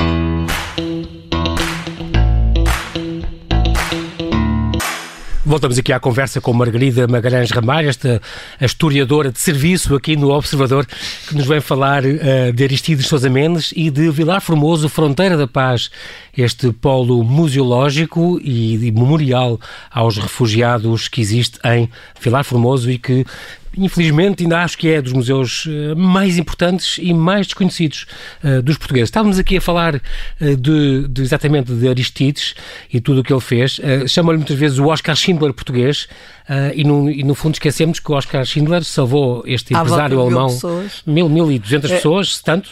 Voltamos 5.51 5.77
aqui 5.77 5.91
à 5.91 5.99
conversa 5.99 6.39
com 6.39 6.53
Margarida 6.53 7.09
Magalhães 7.09 7.51
Ramalho, 7.51 7.89
esta 7.89 8.21
historiadora 8.61 9.33
de 9.33 9.39
serviço 9.41 9.93
aqui 9.95 10.15
no 10.15 10.29
Observador, 10.29 10.87
que 11.27 11.35
nos 11.35 11.45
vem 11.45 11.59
falar 11.59 12.05
uh, 12.05 12.53
de 12.53 12.63
Aristides 12.63 13.05
Sousa 13.05 13.29
Mendes 13.29 13.73
e 13.75 13.89
de 13.89 14.09
Vilar 14.11 14.39
Formoso, 14.39 14.87
Fronteira 14.87 15.35
da 15.35 15.47
Paz, 15.47 15.91
este 16.37 16.71
polo 16.71 17.21
museológico 17.21 18.39
e, 18.41 18.75
e 18.75 18.91
memorial 18.93 19.59
aos 19.91 20.17
refugiados 20.17 21.09
que 21.09 21.19
existe 21.19 21.59
em 21.65 21.89
Vilar 22.21 22.45
Formoso 22.45 22.89
e 22.89 22.97
que 22.97 23.25
infelizmente, 23.77 24.43
ainda 24.43 24.59
acho 24.63 24.77
que 24.77 24.89
é 24.89 25.01
dos 25.01 25.13
museus 25.13 25.65
eh, 25.67 25.95
mais 25.95 26.37
importantes 26.37 26.97
e 27.01 27.13
mais 27.13 27.47
desconhecidos 27.47 28.05
uh, 28.43 28.61
dos 28.61 28.77
portugueses. 28.77 29.07
Estávamos 29.07 29.39
aqui 29.39 29.57
a 29.57 29.61
falar 29.61 29.95
uh, 29.95 30.57
de, 30.57 31.07
de, 31.07 31.21
exatamente 31.21 31.71
de 31.71 31.87
Aristides 31.87 32.53
e 32.91 32.99
tudo 32.99 33.21
o 33.21 33.23
que 33.23 33.31
ele 33.31 33.41
fez. 33.41 33.79
Uh, 33.79 34.07
Chamam-lhe 34.07 34.37
muitas 34.37 34.57
vezes 34.57 34.77
o 34.77 34.87
Oscar 34.87 35.15
Schindler 35.15 35.53
português 35.53 36.07
e 36.75 36.83
no, 36.83 37.09
e, 37.09 37.23
no, 37.23 37.33
fundo, 37.33 37.53
esquecemos 37.53 37.97
que 37.99 38.11
o 38.11 38.15
Oscar 38.15 38.43
Schindler 38.43 38.83
salvou 38.83 39.41
este 39.45 39.73
empresário 39.73 40.19
alemão. 40.19 40.49
Mil, 41.05 41.29
mil 41.29 41.49
e 41.49 41.57
duzentas 41.57 41.89
é. 41.91 41.95
pessoas, 41.95 42.41
tanto 42.41 42.71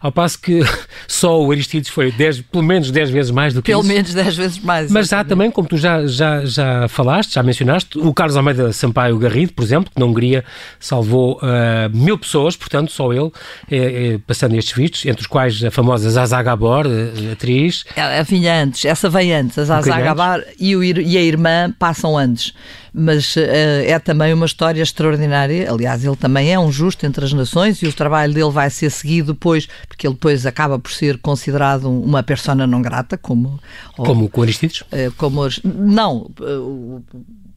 ao 0.00 0.10
passo 0.10 0.40
que 0.40 0.60
só 1.06 1.40
o 1.40 1.50
Aristides 1.50 1.90
foi 1.90 2.10
dez, 2.10 2.40
pelo 2.40 2.64
menos 2.64 2.90
10 2.90 3.10
vezes 3.10 3.30
mais 3.30 3.52
do 3.52 3.62
que 3.62 3.70
pelo 3.70 3.82
isso. 3.82 3.88
Pelo 3.88 3.96
menos 3.98 4.14
10 4.14 4.36
vezes 4.36 4.58
mais. 4.58 4.90
Mas 4.90 5.12
há 5.12 5.22
também, 5.22 5.50
como 5.50 5.68
tu 5.68 5.76
já, 5.76 6.06
já, 6.06 6.44
já 6.44 6.88
falaste, 6.88 7.34
já 7.34 7.42
mencionaste, 7.42 7.98
o 7.98 8.12
Carlos 8.14 8.36
Almeida 8.36 8.72
Sampaio 8.72 9.18
Garrido, 9.18 9.52
por 9.52 9.62
exemplo, 9.62 9.92
que 9.94 10.00
na 10.00 10.06
Hungria 10.06 10.44
salvou 10.78 11.38
uh, 11.38 11.94
mil 11.94 12.16
pessoas, 12.16 12.56
portanto, 12.56 12.90
só 12.90 13.12
ele, 13.12 13.30
é, 13.70 14.14
é, 14.14 14.18
passando 14.26 14.56
estes 14.56 14.74
vistos, 14.74 15.04
entre 15.04 15.20
os 15.22 15.26
quais 15.26 15.62
a 15.62 15.70
famosa 15.70 16.08
Zaza 16.08 16.42
Gabor, 16.42 16.86
atriz. 17.32 17.84
Ela 17.94 18.22
vinha 18.22 18.62
antes, 18.62 18.84
essa 18.84 19.10
veio 19.10 19.36
antes, 19.36 19.58
a 19.58 19.64
Zaza 19.64 19.94
um 19.94 20.02
Gabor 20.02 20.44
e, 20.58 20.74
o, 20.74 20.82
e 20.82 21.16
a 21.16 21.22
irmã 21.22 21.72
passam 21.78 22.16
antes 22.16 22.54
mas 22.92 23.36
uh, 23.36 23.40
é 23.86 23.98
também 23.98 24.32
uma 24.32 24.46
história 24.46 24.82
extraordinária. 24.82 25.70
Aliás, 25.70 26.04
ele 26.04 26.16
também 26.16 26.52
é 26.52 26.58
um 26.58 26.70
justo 26.70 27.06
entre 27.06 27.24
as 27.24 27.32
nações 27.32 27.82
e 27.82 27.86
o 27.86 27.92
trabalho 27.92 28.32
dele 28.32 28.50
vai 28.50 28.68
ser 28.70 28.90
seguido 28.90 29.32
depois, 29.32 29.68
porque 29.90 30.06
ele 30.06 30.14
depois 30.14 30.46
acaba 30.46 30.78
por 30.78 30.92
ser 30.92 31.18
considerado 31.18 31.90
uma 31.90 32.22
persona 32.22 32.64
não 32.64 32.80
grata, 32.80 33.18
como. 33.18 33.58
Como 33.96 34.30
o 34.32 34.42
Aristides? 34.42 34.82
Uh, 34.82 35.12
como, 35.16 35.42
não, 35.64 36.30
uh, 36.40 37.02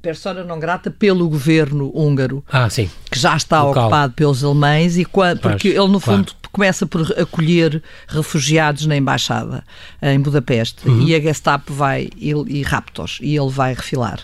persona 0.01 0.43
não 0.43 0.59
grata 0.59 0.89
pelo 0.89 1.29
governo 1.29 1.91
húngaro, 1.93 2.43
ah, 2.51 2.67
que 2.67 3.19
já 3.19 3.37
está 3.37 3.61
Local. 3.61 3.83
ocupado 3.83 4.13
pelos 4.13 4.43
alemães, 4.43 4.97
e 4.97 5.05
porque 5.05 5.67
ele, 5.67 5.87
no 5.87 5.99
fundo, 5.99 6.25
claro. 6.25 6.49
começa 6.51 6.87
por 6.87 7.03
acolher 7.17 7.81
refugiados 8.07 8.87
na 8.87 8.97
embaixada 8.97 9.63
em 10.01 10.19
Budapeste, 10.19 10.89
uhum. 10.89 11.03
e 11.03 11.15
a 11.15 11.19
Gestapo 11.19 11.71
vai 11.71 12.09
e, 12.17 12.31
e 12.31 12.63
raptos, 12.63 13.19
e 13.21 13.37
ele 13.37 13.51
vai 13.51 13.75
refilar 13.75 14.19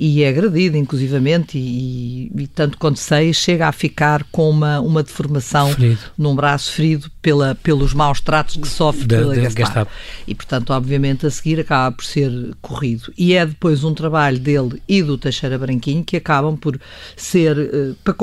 e 0.00 0.22
é 0.22 0.28
agredido, 0.28 0.76
inclusivamente, 0.76 1.58
e, 1.58 2.30
e, 2.36 2.46
tanto 2.46 2.78
quanto 2.78 3.00
sei, 3.00 3.34
chega 3.34 3.66
a 3.66 3.72
ficar 3.72 4.22
com 4.30 4.48
uma, 4.48 4.80
uma 4.80 5.02
deformação 5.02 5.74
ferido. 5.74 5.98
num 6.16 6.36
braço 6.36 6.72
ferido 6.72 7.10
pela, 7.20 7.56
pelos 7.56 7.92
maus 7.92 8.20
tratos 8.20 8.56
que 8.56 8.68
sofre 8.68 9.06
da, 9.06 9.18
pela 9.18 9.34
Gestapo. 9.34 9.66
Gestapo. 9.66 9.90
E, 10.24 10.34
portanto, 10.36 10.70
obviamente, 10.70 11.26
a 11.26 11.30
seguir 11.30 11.58
acaba 11.58 11.96
por 11.96 12.04
ser 12.04 12.30
corrido. 12.62 13.12
E 13.18 13.34
é 13.34 13.44
depois 13.44 13.82
um 13.82 13.92
trabalho 13.92 14.38
dele 14.38 14.80
e 14.88 15.02
do 15.02 15.18
Teixeira 15.18 15.58
Branquinho 15.58 16.04
que 16.04 16.16
acabam 16.16 16.56
por 16.56 16.78
ser, 17.16 17.58
uh, 17.58 17.96
para 18.04 18.14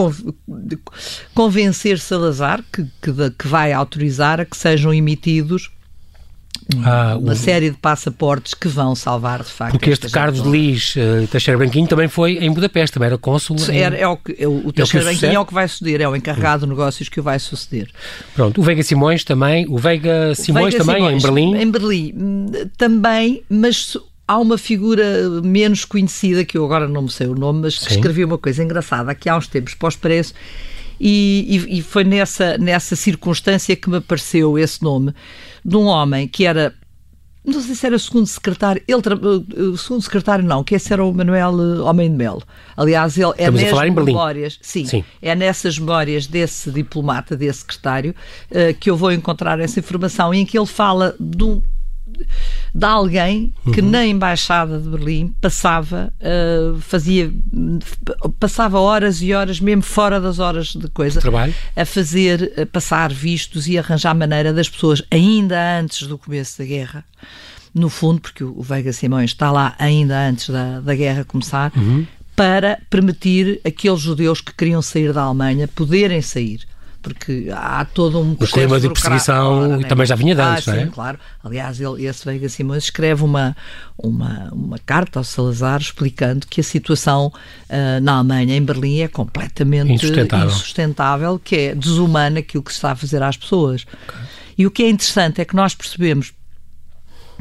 convencer 1.34 2.00
Salazar, 2.00 2.64
que, 2.72 2.84
que, 3.02 3.12
que 3.38 3.48
vai 3.50 3.74
autorizar 3.74 4.40
a 4.40 4.46
que 4.46 4.56
sejam 4.56 4.94
emitidos 4.94 5.75
ah, 6.84 7.18
uma 7.20 7.34
o... 7.34 7.36
série 7.36 7.70
de 7.70 7.78
passaportes 7.78 8.54
que 8.54 8.68
vão 8.68 8.96
salvar 8.96 9.44
de 9.44 9.50
facto. 9.50 9.74
Porque 9.74 9.92
este 9.92 10.10
Carlos 10.10 10.42
de 10.42 10.50
Lis 10.50 10.96
uh, 10.96 11.28
Teixeira 11.28 11.58
Branquinho 11.58 11.88
também 11.88 12.08
foi 12.08 12.38
em 12.38 12.52
Budapeste, 12.52 12.94
também 12.94 13.08
era 13.08 13.18
cônsul. 13.18 13.58
Em... 13.70 13.82
É, 13.82 14.02
é 14.02 14.08
o, 14.08 14.18
que, 14.18 14.36
é 14.40 14.48
o, 14.48 14.68
o 14.68 14.74
Teixeira 14.74 15.06
é 15.06 15.10
Branquinho 15.12 15.34
é 15.34 15.40
o 15.40 15.46
que 15.46 15.54
vai 15.54 15.68
suceder, 15.68 16.02
é 16.02 16.10
o 16.10 16.16
encarregado 16.16 16.66
de 16.66 16.70
negócios 16.70 17.08
que 17.08 17.20
o 17.20 17.24
vai 17.24 17.40
suceder. 17.40 17.90
Pronto, 18.36 18.60
o 18.60 18.64
Veiga 18.64 18.82
Simões 18.82 19.24
também, 19.24 19.66
o 19.70 19.78
Veiga 19.78 20.34
Simões 20.34 20.74
Veiga 20.74 20.86
também 20.86 20.96
Simões, 20.96 21.24
em 21.24 21.28
Berlim. 21.28 21.56
Em 21.62 21.72
Berlim 21.72 22.14
hum, 22.16 22.46
também, 22.78 23.44
mas 23.50 23.96
há 24.28 24.40
uma 24.40 24.58
figura 24.58 25.30
menos 25.44 25.86
conhecida, 25.86 26.44
que 26.44 26.58
eu 26.58 26.66
agora 26.66 26.88
não 26.88 27.04
me 27.04 27.12
sei 27.12 27.28
o 27.28 27.36
nome, 27.36 27.62
mas 27.62 27.78
que 27.78 27.92
escreveu 27.92 28.28
uma 28.28 28.38
coisa 28.38 28.64
engraçada 28.64 29.12
aqui 29.12 29.30
há 29.30 29.38
uns 29.38 29.48
tempos 29.48 29.76
pós-preço. 29.76 30.34
E, 31.00 31.66
e, 31.70 31.80
e 31.80 31.82
foi 31.82 32.04
nessa, 32.04 32.58
nessa 32.58 32.96
circunstância 32.96 33.76
que 33.76 33.90
me 33.90 33.98
apareceu 33.98 34.58
esse 34.58 34.82
nome 34.84 35.14
de 35.64 35.76
um 35.76 35.86
homem 35.86 36.28
que 36.28 36.46
era 36.46 36.74
não 37.46 37.62
sei 37.62 37.76
se 37.76 37.86
era 37.86 37.96
o 37.96 38.00
segundo 38.00 38.26
secretário, 38.26 38.82
ele, 38.88 39.02
o 39.70 39.78
segundo 39.78 40.02
secretário 40.02 40.44
não, 40.44 40.64
que 40.64 40.74
esse 40.74 40.92
era 40.92 41.04
o 41.04 41.14
Manuel 41.14 41.52
eh, 41.52 41.82
Homem 41.82 42.10
de 42.10 42.18
Melo. 42.18 42.42
Aliás, 42.76 43.18
ele 43.18 43.34
é 43.38 43.52
nas 43.52 43.94
memórias, 43.94 44.58
sim, 44.62 44.86
sim, 44.86 45.04
é 45.22 45.36
nessas 45.36 45.78
memórias 45.78 46.26
desse 46.26 46.72
diplomata, 46.72 47.38
desse 47.38 47.60
secretário, 47.60 48.16
uh, 48.50 48.74
que 48.80 48.90
eu 48.90 48.98
vou 48.98 49.12
encontrar 49.12 49.60
essa 49.60 49.80
informação 49.80 50.34
em 50.34 50.44
que 50.44 50.58
ele 50.58 50.66
fala 50.66 51.16
de 51.20 51.44
um, 51.44 51.62
de 52.74 52.86
alguém 52.86 53.54
que 53.74 53.82
uhum. 53.82 53.90
na 53.90 54.06
embaixada 54.06 54.80
de 54.80 54.90
Berlim 54.90 55.34
passava 55.40 56.14
uh, 56.20 56.80
fazia 56.82 57.32
passava 58.40 58.80
horas 58.80 59.22
e 59.22 59.34
horas 59.34 59.60
mesmo 59.60 59.82
fora 59.82 60.20
das 60.20 60.40
horas 60.40 60.68
de 60.68 60.88
coisa 60.90 61.22
Trabalho. 61.22 61.54
a 61.76 61.86
fazer 61.86 62.54
a 62.62 62.66
passar 62.66 63.12
vistos 63.12 63.68
e 63.68 63.78
arranjar 63.78 64.14
maneira 64.14 64.52
das 64.52 64.70
pessoas 64.70 65.02
ainda 65.10 65.80
antes 65.80 66.08
do 66.08 66.18
começo 66.18 66.58
da 66.58 66.66
guerra 66.66 67.06
no 67.74 67.90
fundo 67.90 68.22
porque 68.22 68.44
o 68.44 68.62
Veiga 68.62 68.94
Simões 68.94 69.32
está 69.32 69.52
lá 69.52 69.76
ainda 69.78 70.28
antes 70.28 70.50
da, 70.50 70.80
da 70.80 70.96
guerra 70.96 71.26
começar 71.26 71.72
uhum. 71.76 72.06
para 72.36 72.80
permitir 72.90 73.60
aqueles 73.66 74.00
judeus 74.00 74.42
que 74.42 74.54
queriam 74.54 74.82
sair 74.82 75.12
da 75.12 75.24
Alemanha 75.24 75.68
poderem 75.68 76.22
sair 76.22 76.62
porque 77.06 77.50
há 77.54 77.86
todo 77.86 78.20
um 78.20 78.32
O 78.32 78.48
clima 78.48 78.80
de 78.80 78.90
perseguição 78.90 79.80
também 79.84 80.08
já 80.08 80.16
vinha 80.16 80.34
de 80.34 80.42
antes, 80.42 80.68
ah, 80.68 80.72
não 80.72 80.80
é? 80.80 80.86
Sim, 80.86 80.90
claro. 80.90 81.20
Aliás, 81.44 81.80
ele, 81.80 82.04
esse 82.04 82.26
Veiga 82.26 82.50
Simões 82.50 82.86
escreve 82.86 83.24
uma, 83.24 83.56
uma, 83.96 84.50
uma 84.52 84.80
carta 84.80 85.20
ao 85.20 85.24
Salazar 85.24 85.80
explicando 85.80 86.48
que 86.48 86.62
a 86.62 86.64
situação 86.64 87.28
uh, 87.28 88.02
na 88.02 88.14
Alemanha, 88.14 88.56
em 88.56 88.62
Berlim, 88.64 89.02
é 89.02 89.08
completamente 89.08 89.92
insustentável. 89.94 90.48
insustentável, 90.48 91.40
que 91.44 91.56
é 91.56 91.76
desumana 91.76 92.40
aquilo 92.40 92.64
que 92.64 92.72
se 92.72 92.78
está 92.80 92.94
a 92.94 92.96
fazer 92.96 93.22
às 93.22 93.38
pessoas. 93.38 93.86
Okay. 94.08 94.20
E 94.58 94.66
o 94.66 94.72
que 94.72 94.82
é 94.82 94.90
interessante 94.90 95.40
é 95.40 95.46
que 95.46 95.56
nós 95.56 95.76
percebemos 95.76 96.34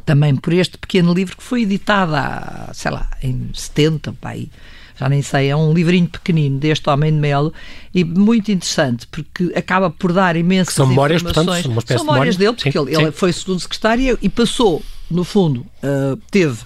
também 0.04 0.36
por 0.36 0.52
este 0.52 0.76
pequeno 0.76 1.14
livro 1.14 1.38
que 1.38 1.42
foi 1.42 1.62
editado 1.62 2.14
há, 2.14 2.70
sei 2.74 2.90
lá, 2.90 3.08
em 3.22 3.48
70, 3.54 4.12
pai, 4.20 4.50
já 4.96 5.08
nem 5.08 5.22
sei, 5.22 5.48
é 5.48 5.56
um 5.56 5.72
livrinho 5.72 6.08
pequenino 6.08 6.58
deste 6.58 6.88
Homem 6.88 7.12
de 7.12 7.18
Melo 7.18 7.52
e 7.92 8.04
muito 8.04 8.50
interessante, 8.50 9.06
porque 9.08 9.52
acaba 9.56 9.90
por 9.90 10.12
dar 10.12 10.36
imensas 10.36 10.74
são 10.74 10.86
memórias, 10.86 11.22
informações. 11.22 11.66
Portanto, 11.66 11.88
são, 11.88 11.98
são 11.98 12.06
memórias 12.06 12.36
dele, 12.36 12.52
porque 12.52 12.70
sim, 12.70 12.78
ele, 12.78 12.94
sim. 12.94 13.02
ele, 13.02 13.12
foi 13.12 13.32
segundo 13.32 13.60
secretário 13.60 14.18
e 14.22 14.28
passou, 14.28 14.82
no 15.10 15.24
fundo, 15.24 15.66
uh, 15.82 16.16
teve 16.30 16.58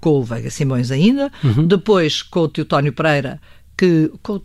com 0.00 0.10
o 0.18 0.24
Veiga 0.24 0.50
Simões 0.50 0.90
ainda, 0.90 1.30
uhum. 1.42 1.66
depois 1.66 2.22
com 2.22 2.40
o 2.40 2.48
Teutónio 2.48 2.92
Pereira, 2.92 3.40
que. 3.76 4.10
Com, 4.22 4.40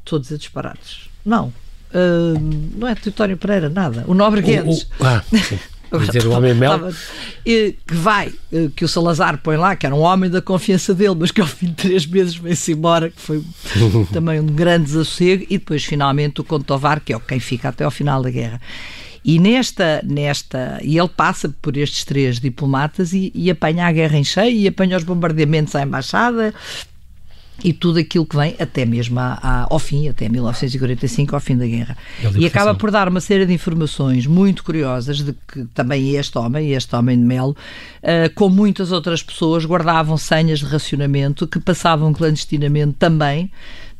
estou 0.00 0.18
a 0.18 0.22
dizer 0.22 0.38
disparados. 0.38 1.10
Não. 1.24 1.52
Uh, 1.90 2.38
não 2.76 2.88
é 2.88 2.94
Teutónio 2.94 3.36
Pereira, 3.36 3.68
nada. 3.68 4.04
O 4.06 4.14
Nobre 4.14 4.40
Guedes. 4.40 4.82
O, 4.98 5.04
o, 5.04 5.06
ah, 5.06 5.22
dizer 5.96 6.26
o 6.26 6.32
homem 6.32 6.54
mel. 6.54 6.92
Que 7.44 7.76
vai, 7.86 8.32
eh, 8.52 8.68
que 8.74 8.84
o 8.84 8.88
Salazar 8.88 9.38
põe 9.38 9.56
lá, 9.56 9.74
que 9.74 9.86
era 9.86 9.94
um 9.94 10.00
homem 10.00 10.28
da 10.28 10.42
confiança 10.42 10.94
dele, 10.94 11.16
mas 11.18 11.30
que 11.30 11.40
ao 11.40 11.46
fim 11.46 11.66
de 11.66 11.74
três 11.74 12.06
meses 12.06 12.36
veio-se 12.36 12.72
embora, 12.72 13.10
que 13.10 13.20
foi 13.20 13.42
também 14.12 14.40
um 14.40 14.46
grande 14.46 14.86
desassossego, 14.86 15.44
e 15.48 15.58
depois 15.58 15.84
finalmente 15.84 16.40
o 16.40 16.44
Contovar, 16.44 17.00
que 17.00 17.12
é 17.12 17.18
quem 17.18 17.40
fica 17.40 17.68
até 17.70 17.84
ao 17.84 17.90
final 17.90 18.22
da 18.22 18.30
guerra. 18.30 18.60
E 19.24 19.38
nesta, 19.38 20.00
nesta, 20.04 20.78
e 20.82 20.98
ele 20.98 21.08
passa 21.08 21.54
por 21.60 21.76
estes 21.76 22.04
três 22.04 22.38
diplomatas 22.38 23.12
e, 23.12 23.32
e 23.34 23.50
apanha 23.50 23.86
a 23.86 23.92
guerra 23.92 24.16
em 24.16 24.24
cheio 24.24 24.56
e 24.56 24.68
apanha 24.68 24.96
os 24.96 25.04
bombardeamentos 25.04 25.74
à 25.74 25.82
embaixada 25.82 26.54
e 27.62 27.72
tudo 27.72 27.98
aquilo 27.98 28.24
que 28.24 28.36
vem 28.36 28.54
até 28.58 28.84
mesmo 28.84 29.18
a, 29.18 29.38
a, 29.42 29.66
ao 29.70 29.78
fim, 29.78 30.08
até 30.08 30.28
1945, 30.28 31.34
ao 31.34 31.40
fim 31.40 31.56
da 31.56 31.66
guerra. 31.66 31.96
E 32.36 32.46
acaba 32.46 32.74
por 32.74 32.90
dar 32.90 33.08
uma 33.08 33.20
série 33.20 33.44
de 33.46 33.52
informações 33.52 34.26
muito 34.26 34.62
curiosas 34.62 35.18
de 35.18 35.34
que 35.46 35.64
também 35.74 36.14
este 36.14 36.38
homem, 36.38 36.72
este 36.72 36.94
homem 36.94 37.18
de 37.18 37.24
Melo, 37.24 37.56
uh, 38.02 38.32
com 38.34 38.48
muitas 38.48 38.92
outras 38.92 39.22
pessoas, 39.22 39.64
guardavam 39.64 40.16
senhas 40.16 40.60
de 40.60 40.66
racionamento 40.66 41.46
que 41.46 41.58
passavam 41.58 42.12
clandestinamente 42.12 42.94
também 42.98 43.50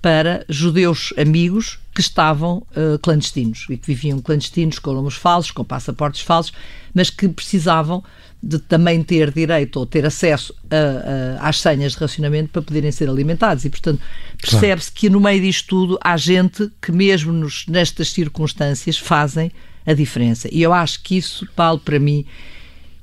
para 0.01 0.45
judeus 0.49 1.13
amigos 1.19 1.79
que 1.93 2.01
estavam 2.01 2.59
uh, 2.77 2.99
clandestinos 3.03 3.67
e 3.69 3.77
que 3.77 3.89
viviam 3.89 4.21
clandestinos 4.21 4.79
com 4.79 4.93
nomes 4.93 5.15
falsos, 5.15 5.51
com 5.51 5.65
passaportes 5.65 6.21
falsos, 6.21 6.53
mas 6.95 7.11
que 7.11 7.29
precisavam 7.29 8.05
de 8.43 8.59
também 8.59 9.03
ter 9.03 9.33
direito 9.33 9.79
ou 9.79 9.87
ter 9.87 10.07
acesso 10.07 10.55
a, 10.71 11.43
a, 11.43 11.49
às 11.49 11.61
senhas 11.61 11.93
de 11.93 11.99
racionamento 11.99 12.51
para 12.51 12.63
poderem 12.63 12.93
ser 12.93 13.09
alimentados. 13.09 13.65
E, 13.65 13.71
portanto, 13.71 14.01
percebe-se 14.41 14.93
que 14.93 15.11
no 15.11 15.21
meio 15.21 15.41
disto 15.41 15.69
tudo 15.69 15.99
há 16.01 16.17
gente 16.17 16.71
que, 16.81 16.93
mesmo 16.93 17.33
nos, 17.33 17.67
nestas 17.67 18.11
circunstâncias, 18.11 18.97
fazem 18.97 19.51
a 19.85 19.93
diferença. 19.93 20.49
E 20.53 20.63
eu 20.63 20.73
acho 20.73 21.03
que 21.03 21.17
isso, 21.17 21.49
Paulo, 21.57 21.81
para 21.81 21.99
mim, 21.99 22.25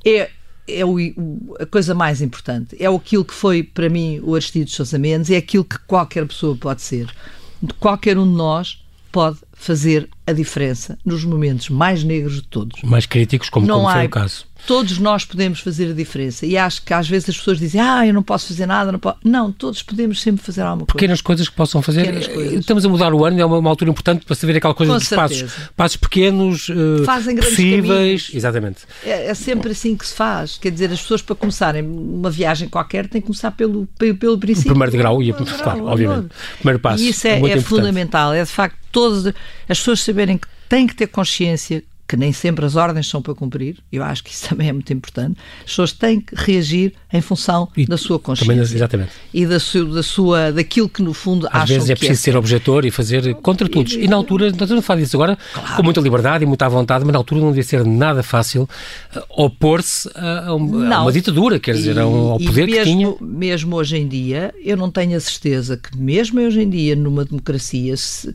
é 0.05 0.29
é 0.67 0.83
o, 0.83 0.97
o, 0.97 1.55
a 1.59 1.65
coisa 1.65 1.93
mais 1.93 2.21
importante. 2.21 2.75
É 2.79 2.87
aquilo 2.87 3.23
que 3.23 3.33
foi 3.33 3.61
para 3.61 3.89
mim 3.89 4.19
o 4.23 4.33
Aristides 4.33 4.73
Sousa 4.73 4.97
Mendes, 4.97 5.29
é 5.29 5.37
aquilo 5.37 5.63
que 5.63 5.77
qualquer 5.79 6.25
pessoa 6.25 6.55
pode 6.55 6.81
ser. 6.81 7.07
Qualquer 7.79 8.17
um 8.17 8.27
de 8.27 8.35
nós 8.35 8.83
pode 9.11 9.37
fazer 9.53 10.09
a 10.27 10.33
diferença 10.33 10.97
nos 11.05 11.23
momentos 11.23 11.69
mais 11.69 12.03
negros 12.03 12.35
de 12.35 12.43
todos. 12.43 12.81
Mais 12.81 13.05
críticos, 13.05 13.49
como, 13.49 13.65
não 13.65 13.81
como 13.81 13.91
foi 13.91 14.01
há, 14.01 14.05
o 14.05 14.09
caso. 14.09 14.45
Todos 14.65 14.97
nós 14.97 15.25
podemos 15.25 15.59
fazer 15.59 15.91
a 15.91 15.93
diferença. 15.93 16.45
E 16.45 16.57
acho 16.57 16.81
que 16.83 16.93
às 16.93 17.07
vezes 17.07 17.29
as 17.29 17.37
pessoas 17.37 17.59
dizem, 17.59 17.79
ah, 17.79 18.05
eu 18.05 18.13
não 18.13 18.23
posso 18.23 18.47
fazer 18.47 18.65
nada. 18.65 18.91
Não, 18.91 18.99
posso. 18.99 19.17
não 19.23 19.51
todos 19.51 19.83
podemos 19.83 20.21
sempre 20.21 20.43
fazer 20.43 20.61
alguma 20.61 20.85
coisa. 20.85 20.93
Pequenas 20.93 21.21
coisas 21.21 21.47
que 21.47 21.55
possam 21.55 21.81
fazer. 21.81 22.13
Estamos 22.53 22.85
a 22.85 22.89
mudar 22.89 23.13
o 23.13 23.25
ano, 23.25 23.39
é 23.39 23.45
uma, 23.45 23.57
uma, 23.57 23.69
altura 23.69 23.91
importante 23.91 24.25
para 24.25 24.35
saber 24.35 24.57
aquela 24.57 24.73
coisa 24.73 24.93
Com 24.93 24.99
dos 24.99 25.09
passos, 25.09 25.45
passos 25.75 25.97
pequenos, 25.97 26.69
uh, 26.69 27.03
Fazem 27.05 27.35
possíveis. 27.35 28.31
Exatamente. 28.33 28.79
É, 29.03 29.27
é, 29.27 29.33
sempre 29.33 29.71
assim 29.71 29.95
que 29.95 30.07
se 30.07 30.15
faz. 30.15 30.57
Quer 30.57 30.71
dizer, 30.71 30.91
as 30.91 31.01
pessoas 31.01 31.21
para 31.21 31.35
começarem 31.35 31.83
uma 31.83 32.29
viagem 32.29 32.67
qualquer 32.67 33.07
têm 33.07 33.21
que 33.21 33.27
começar 33.27 33.51
pelo, 33.51 33.87
pelo, 33.97 34.15
pelo 34.15 34.37
princípio. 34.37 34.71
O 34.71 34.73
primeiro 34.73 34.91
degrau, 34.91 35.21
e, 35.21 35.33
claro, 35.33 35.85
obviamente. 35.85 36.29
Primeiro 36.57 36.79
passo. 36.79 37.03
E 37.03 37.09
isso 37.09 37.27
é, 37.27 37.39
é 37.39 37.61
fundamental. 37.61 38.33
É 38.33 38.43
de 38.43 38.49
facto 38.49 38.77
todas 38.91 39.27
as 39.27 39.77
pessoas 39.77 40.01
saberem 40.01 40.37
que 40.37 40.47
têm 40.69 40.87
que 40.87 40.95
ter 40.95 41.07
consciência 41.07 41.83
que 42.07 42.15
nem 42.15 42.31
sempre 42.31 42.65
as 42.65 42.75
ordens 42.75 43.07
são 43.07 43.21
para 43.21 43.33
cumprir, 43.33 43.77
eu 43.91 44.03
acho 44.03 44.23
que 44.23 44.31
isso 44.31 44.47
também 44.49 44.69
é 44.69 44.73
muito 44.73 44.91
importante, 44.93 45.37
as 45.59 45.65
pessoas 45.65 45.91
têm 45.91 46.21
que 46.21 46.35
reagir 46.35 46.93
em 47.11 47.21
função 47.21 47.67
e 47.75 47.85
da 47.85 47.97
sua 47.97 48.19
consciência. 48.19 48.53
Também, 48.53 48.75
exatamente. 48.75 49.11
E 49.33 49.45
da 49.45 49.59
sua, 49.59 49.85
da 49.85 50.03
sua, 50.03 50.51
daquilo 50.51 50.87
que 50.87 51.01
no 51.01 51.13
fundo 51.13 51.47
Às 51.51 51.69
vezes 51.69 51.89
é 51.89 51.95
preciso 51.95 52.19
é. 52.19 52.23
ser 52.23 52.37
objetor 52.37 52.85
e 52.85 52.91
fazer 52.91 53.33
contra 53.35 53.67
todos. 53.67 53.93
E, 53.93 54.01
e, 54.01 54.07
na 54.07 54.15
altura, 54.15 54.51
não 54.51 54.63
estou 54.63 54.77
a 54.77 54.81
falar 54.81 54.99
disso 54.99 55.15
agora 55.15 55.37
claro. 55.53 55.75
com 55.75 55.83
muita 55.83 56.01
liberdade 56.01 56.43
e 56.43 56.47
muita 56.47 56.67
vontade, 56.69 57.03
mas 57.03 57.13
na 57.13 57.19
altura 57.19 57.41
não 57.41 57.49
devia 57.49 57.63
ser 57.63 57.85
nada 57.85 58.21
fácil 58.21 58.63
uh, 58.63 59.43
opor-se 59.43 60.09
a, 60.15 60.53
uma, 60.53 60.95
a, 60.95 61.01
uma 61.01 61.11
ditadura, 61.11 61.59
quer 61.59 61.75
dizer, 61.75 61.97
ao, 61.97 62.31
ao 62.31 62.39
poder 62.39 62.65
mesmo, 62.65 62.77
que 62.77 62.83
tinha. 62.83 63.15
Mesmo 63.21 63.75
hoje 63.75 63.97
em 63.97 64.07
dia, 64.07 64.53
eu 64.63 64.77
não 64.77 64.91
tenho 64.91 65.15
a 65.17 65.19
certeza 65.19 65.77
que 65.77 65.97
mesmo 65.97 66.39
hoje 66.41 66.61
em 66.61 66.69
dia, 66.69 66.95
numa 66.95 67.25
democracia, 67.25 67.95
se, 67.97 68.33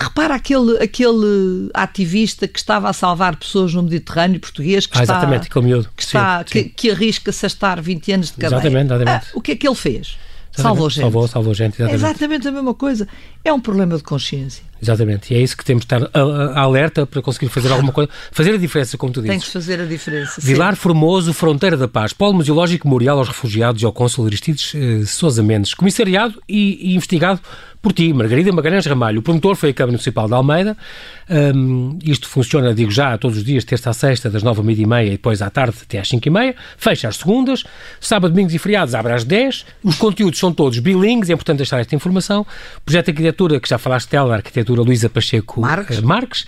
Repara 0.00 0.34
aquele, 0.34 0.78
aquele 0.82 1.70
ativista 1.72 2.46
que 2.46 2.58
estava 2.58 2.90
a 2.90 2.92
salvar 2.92 3.36
pessoas 3.36 3.72
no 3.72 3.82
Mediterrâneo 3.82 4.38
português 4.38 4.86
que 4.86 4.98
ah, 4.98 5.02
está, 5.02 5.14
exatamente, 5.14 5.48
que, 5.48 5.60
miúdo. 5.60 5.88
que, 5.96 6.02
está, 6.02 6.38
sim, 6.40 6.44
que, 6.44 6.62
sim. 6.62 6.72
que 6.76 6.90
arrisca-se 6.90 7.46
a 7.46 7.48
estar 7.48 7.80
20 7.80 8.12
anos 8.12 8.26
de 8.26 8.32
cadeia. 8.34 8.58
Exatamente, 8.58 8.86
exatamente. 8.92 9.26
Ah, 9.26 9.30
o 9.34 9.40
que 9.40 9.52
é 9.52 9.56
que 9.56 9.66
ele 9.66 9.74
fez? 9.74 10.18
Salvou 10.62 10.90
gente. 10.90 11.00
Salvou, 11.02 11.28
salvou 11.28 11.54
gente, 11.54 11.74
exatamente. 11.74 12.04
É 12.04 12.08
exatamente 12.08 12.48
a 12.48 12.52
mesma 12.52 12.74
coisa. 12.74 13.08
É 13.44 13.52
um 13.52 13.60
problema 13.60 13.96
de 13.96 14.02
consciência. 14.02 14.64
Exatamente. 14.80 15.32
E 15.32 15.36
é 15.36 15.40
isso 15.40 15.56
que 15.56 15.64
temos 15.64 15.84
de 15.84 15.94
estar 15.94 16.10
alerta 16.56 17.06
para 17.06 17.22
conseguir 17.22 17.48
fazer 17.48 17.70
alguma 17.70 17.92
coisa, 17.92 18.10
fazer 18.32 18.54
a 18.54 18.56
diferença, 18.56 18.96
como 18.96 19.12
tu 19.12 19.20
dizes. 19.20 19.36
Tem 19.36 19.46
que 19.46 19.52
fazer 19.52 19.80
a 19.80 19.84
diferença. 19.84 20.40
Vilar 20.40 20.74
sim. 20.74 20.80
Formoso, 20.80 21.32
Fronteira 21.32 21.76
da 21.76 21.88
Paz, 21.88 22.12
Polo 22.12 22.34
Museológico 22.34 22.86
Memorial 22.86 23.18
aos 23.18 23.28
Refugiados 23.28 23.82
e 23.82 23.84
ao 23.84 23.92
Cônsul 23.92 24.26
Aristides 24.26 24.72
eh, 24.74 25.04
Sousa 25.06 25.42
Mendes, 25.42 25.74
comissariado 25.74 26.40
e, 26.48 26.90
e 26.90 26.94
investigado 26.94 27.40
por 27.80 27.92
ti, 27.92 28.12
Margarida 28.12 28.52
Magalhães 28.52 28.86
Ramalho. 28.86 29.20
O 29.20 29.22
promotor 29.22 29.54
foi 29.56 29.70
a 29.70 29.74
Câmara 29.74 29.92
Municipal 29.92 30.26
de 30.26 30.34
Almeida. 30.34 30.76
Um, 31.30 31.98
isto 32.02 32.28
funciona, 32.28 32.74
digo 32.74 32.90
já, 32.90 33.16
todos 33.16 33.38
os 33.38 33.44
dias, 33.44 33.64
terça 33.64 33.90
a 33.90 33.92
sexta, 33.92 34.28
das 34.28 34.42
nove 34.42 34.60
à 34.60 34.64
meia 34.64 34.82
e 34.82 34.86
meia 34.86 35.06
e 35.06 35.10
depois 35.12 35.40
à 35.40 35.50
tarde 35.50 35.76
até 35.82 35.98
às 35.98 36.08
cinco 36.08 36.26
e 36.26 36.30
meia. 36.30 36.54
Fecha 36.76 37.08
às 37.08 37.16
segundas. 37.16 37.64
Sábado, 38.00 38.32
domingos 38.32 38.54
e 38.54 38.58
feriados 38.58 38.94
abre 38.94 39.12
às 39.12 39.24
dez. 39.24 39.64
Os 39.82 39.96
conteúdos 39.96 40.38
são 40.38 40.52
todos 40.52 40.78
bilingues, 40.78 41.30
é 41.30 41.32
importante 41.32 41.58
deixar 41.58 41.80
esta 41.80 41.94
informação. 41.94 42.46
Projeto 42.84 43.06
de 43.06 43.10
Arquitetura, 43.12 43.60
que 43.60 43.68
já 43.68 43.78
falaste 43.78 44.10
dela, 44.10 44.36
Arquitetura 44.36 44.82
Luísa 44.82 45.08
Pacheco 45.08 45.60
Marques. 45.60 46.00
Marques. 46.00 46.46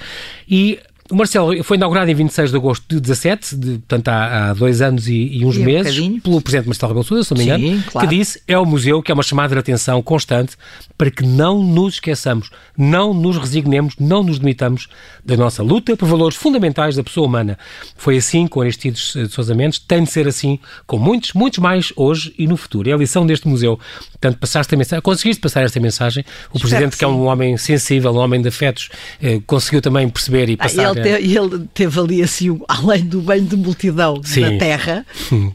E 0.49 0.79
o 1.11 1.17
Marcelo 1.17 1.63
foi 1.65 1.77
inaugurado 1.77 2.11
em 2.11 2.15
26 2.15 2.51
de 2.51 2.57
agosto 2.57 2.85
de 2.89 3.01
17, 3.01 3.57
de, 3.57 3.71
portanto 3.79 4.09
há, 4.09 4.51
há 4.51 4.55
dois 4.55 4.81
anos 4.81 5.09
e, 5.09 5.39
e 5.39 5.45
uns 5.45 5.57
e 5.57 5.61
meses, 5.61 5.99
um 5.99 6.21
pelo 6.21 6.41
Presidente 6.41 6.67
Marcelo 6.67 6.91
Rebelo 6.91 7.05
Sousa, 7.05 7.25
se 7.25 7.31
não 7.33 7.39
me 7.39 7.45
engano, 7.45 7.65
Sim, 7.65 7.85
claro. 7.91 8.09
que 8.09 8.17
disse 8.17 8.43
é 8.47 8.59
o 8.59 8.65
museu 8.65 9.03
que 9.03 9.11
é 9.11 9.15
uma 9.15 9.23
chamada 9.23 9.55
de 9.55 9.59
atenção 9.59 10.01
constante 10.03 10.57
para 10.97 11.11
que 11.11 11.25
não 11.25 11.63
nos 11.63 11.95
esqueçamos, 11.95 12.51
não 12.77 13.13
nos 13.13 13.37
resignemos, 13.37 13.95
não 13.99 14.23
nos 14.23 14.39
demitamos 14.39 14.89
da 15.25 15.37
nossa 15.37 15.63
luta 15.63 15.97
por 15.97 16.07
valores 16.07 16.37
fundamentais 16.37 16.97
da 16.97 17.03
pessoa 17.03 17.27
humana. 17.27 17.59
Foi 17.97 18.17
assim 18.17 18.47
com 18.47 18.61
Aristides 18.61 19.13
de 19.15 19.29
Sousa 19.29 19.55
Mendes, 19.55 19.79
tem 19.79 20.05
de 20.05 20.11
ser 20.11 20.29
assim 20.29 20.59
com 20.87 20.99
muitos, 20.99 21.33
muitos 21.33 21.59
mais 21.59 21.93
hoje 21.97 22.35
e 22.39 22.47
no 22.47 22.57
futuro. 22.57 22.89
É 22.89 22.93
a 22.93 22.97
lição 22.97 23.27
deste 23.27 23.49
museu. 23.49 23.79
Portanto, 24.21 24.39
passaste 24.39 24.75
a 24.75 24.79
mensagem, 24.79 25.01
conseguiste 25.01 25.41
passar 25.41 25.63
esta 25.63 25.81
mensagem. 25.81 26.23
O 26.23 26.57
Espero 26.57 26.61
Presidente, 26.61 26.91
que, 26.93 26.99
que, 26.99 27.05
é 27.05 27.09
um 27.09 27.25
homem 27.25 27.57
sensível, 27.57 28.13
um 28.13 28.19
homem 28.19 28.43
de 28.43 28.49
afetos, 28.49 28.91
eh, 29.23 29.41
conseguiu 29.47 29.81
também 29.81 30.07
perceber 30.11 30.51
e 30.51 30.55
ah, 30.59 30.65
passar... 30.65 30.91
Ah, 30.91 30.95
te, 30.95 31.09
ele 31.09 31.67
teve 31.73 31.99
ali, 31.99 32.23
assim, 32.23 32.61
além 32.69 33.03
do 33.03 33.23
bem 33.23 33.43
de 33.43 33.57
multidão 33.57 34.21
Sim. 34.23 34.43
na 34.43 34.59
terra, 34.59 35.07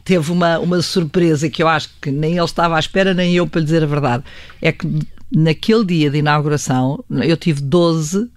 teve 0.04 0.32
uma, 0.32 0.58
uma 0.58 0.82
surpresa 0.82 1.48
que 1.48 1.62
eu 1.62 1.68
acho 1.68 1.90
que 2.02 2.10
nem 2.10 2.32
ele 2.32 2.44
estava 2.44 2.74
à 2.74 2.80
espera, 2.80 3.14
nem 3.14 3.34
eu, 3.36 3.46
para 3.46 3.60
lhe 3.60 3.66
dizer 3.66 3.84
a 3.84 3.86
verdade. 3.86 4.24
É 4.60 4.72
que 4.72 4.86
naquele 5.30 5.84
dia 5.84 6.10
de 6.10 6.18
inauguração, 6.18 7.04
eu 7.08 7.36
tive 7.36 7.60
12, 7.60 8.28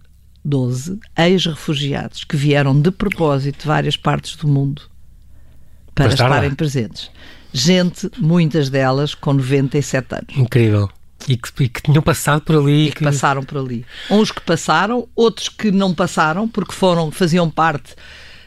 12 0.46 1.00
ex-refugiados 1.18 2.24
que 2.24 2.38
vieram 2.38 2.80
de 2.80 2.92
propósito 2.92 3.62
de 3.62 3.68
várias 3.68 3.98
partes 3.98 4.36
do 4.36 4.48
mundo 4.48 4.84
para, 5.96 6.14
estarem 6.14 6.54
presentes. 6.54 7.10
Gente, 7.52 8.10
muitas 8.18 8.70
delas 8.70 9.16
com 9.16 9.34
97 9.34 10.16
anos. 10.16 10.38
Incrível. 10.38 10.90
E 11.28 11.36
que, 11.36 11.64
e 11.64 11.70
que, 11.70 11.82
tinham 11.82 12.02
passado 12.02 12.42
por 12.42 12.56
ali. 12.56 12.88
E 12.88 12.90
que, 12.90 12.98
que, 12.98 13.04
passaram 13.04 13.44
por 13.44 13.58
ali. 13.58 13.86
Uns 14.10 14.32
que 14.32 14.42
passaram, 14.42 15.08
outros 15.16 15.50
que 15.50 15.72
não 15.72 15.94
passaram, 15.94 16.48
porque 16.48 16.74
foram, 16.74 17.12
faziam 17.12 17.50
parte 17.50 17.96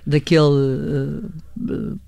daquele. 0.07 0.41
Uh, 0.41 1.31
uh, 1.61 2.01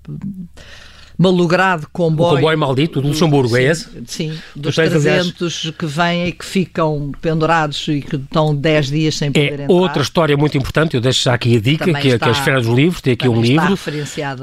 malogrado 1.17 1.87
comboio. 1.91 2.33
O 2.33 2.35
comboio 2.35 2.57
maldito 2.57 3.01
do 3.01 3.07
Luxemburgo, 3.07 3.55
sim, 3.55 3.57
é 3.57 3.63
esse? 3.63 3.89
Sim, 4.05 4.37
dos 4.55 4.75
300 4.75 5.71
que 5.77 5.85
vêm 5.85 6.27
e 6.27 6.31
que 6.31 6.45
ficam 6.45 7.11
pendurados 7.21 7.87
e 7.87 8.01
que 8.01 8.15
estão 8.15 8.55
10 8.55 8.87
dias 8.87 9.15
sem 9.15 9.31
poder 9.31 9.59
é 9.59 9.63
entrar. 9.63 9.73
outra 9.73 10.01
história 10.01 10.35
muito 10.35 10.57
importante, 10.57 10.95
eu 10.95 11.01
deixo 11.01 11.23
já 11.23 11.33
aqui 11.33 11.57
a 11.57 11.59
dica, 11.59 11.85
que, 11.85 11.91
está, 11.91 12.01
que 12.01 12.09
é 12.09 12.29
a 12.29 12.31
Esfera 12.31 12.61
dos 12.61 12.73
Livros, 12.73 13.01
tem 13.01 13.13
aqui 13.13 13.27
um 13.27 13.41
livro 13.41 13.77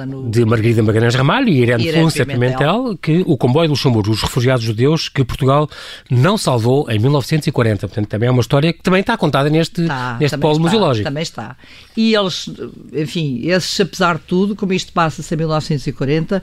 no... 0.06 0.30
de 0.30 0.44
Margarida 0.44 0.82
Magalhães 0.82 1.14
Ramalho 1.14 1.48
e 1.48 1.60
Irene, 1.60 1.86
Irene 1.86 2.04
Fúncia 2.04 2.24
Pimentel, 2.24 2.96
que 3.00 3.22
o 3.26 3.36
comboio 3.36 3.68
do 3.68 3.72
Luxemburgo, 3.72 4.10
os 4.10 4.22
refugiados 4.22 4.64
judeus 4.64 5.08
que 5.08 5.24
Portugal 5.24 5.68
não 6.10 6.36
salvou 6.38 6.90
em 6.90 6.98
1940. 6.98 7.88
Portanto, 7.88 8.08
também 8.08 8.28
é 8.28 8.32
uma 8.32 8.40
história 8.40 8.72
que 8.72 8.82
também 8.82 9.00
está 9.00 9.16
contada 9.16 9.48
neste, 9.50 9.82
está, 9.82 10.16
neste 10.18 10.38
polo 10.38 10.54
está, 10.54 10.62
museológico. 10.62 11.04
Também 11.04 11.22
está. 11.22 11.56
E 11.96 12.14
eles, 12.14 12.48
enfim, 12.92 13.42
esses, 13.44 13.80
apesar 13.80 14.16
de 14.16 14.22
tudo, 14.22 14.56
como 14.56 14.72
isto 14.72 14.92
passa-se 14.92 15.34
em 15.34 15.38
1940, 15.38 16.42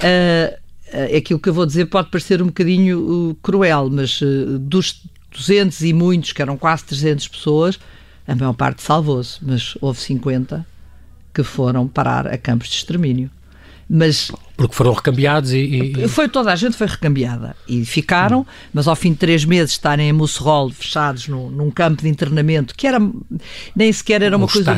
uh, 0.00 1.16
aquilo 1.16 1.38
que 1.38 1.48
eu 1.48 1.54
vou 1.54 1.66
dizer 1.66 1.86
pode 1.86 2.10
parecer 2.10 2.42
um 2.42 2.46
bocadinho 2.46 3.30
uh, 3.30 3.34
cruel, 3.36 3.88
mas 3.90 4.20
uh, 4.20 4.58
dos 4.58 5.02
200 5.32 5.82
e 5.82 5.92
muitos, 5.92 6.32
que 6.32 6.40
eram 6.40 6.56
quase 6.56 6.84
300 6.84 7.28
pessoas, 7.28 7.78
a 8.26 8.34
maior 8.34 8.54
parte 8.54 8.82
salvou-se, 8.82 9.38
mas 9.42 9.76
houve 9.80 10.00
50 10.00 10.66
que 11.32 11.42
foram 11.42 11.88
parar 11.88 12.26
a 12.28 12.38
campos 12.38 12.68
de 12.68 12.76
extermínio. 12.76 13.30
Mas 13.88 14.30
porque 14.56 14.74
foram 14.74 14.92
recambiados 14.94 15.52
e, 15.52 15.58
e, 15.58 16.08
Foi 16.08 16.26
toda 16.26 16.50
a 16.50 16.56
gente 16.56 16.74
foi 16.74 16.86
recambiada 16.86 17.54
e 17.68 17.84
ficaram, 17.84 18.40
hum. 18.40 18.46
mas 18.72 18.88
ao 18.88 18.96
fim 18.96 19.12
de 19.12 19.18
três 19.18 19.44
meses 19.44 19.72
estarem 19.72 20.08
em 20.08 20.12
Musserol 20.12 20.70
fechados 20.70 21.28
num, 21.28 21.50
num 21.50 21.70
campo 21.70 22.02
de 22.02 22.08
internamento 22.08 22.74
que 22.74 22.86
era 22.86 22.98
nem 23.76 23.92
sequer 23.92 24.22
era 24.22 24.36
uma 24.36 24.46
um 24.46 24.48
coisa. 24.48 24.74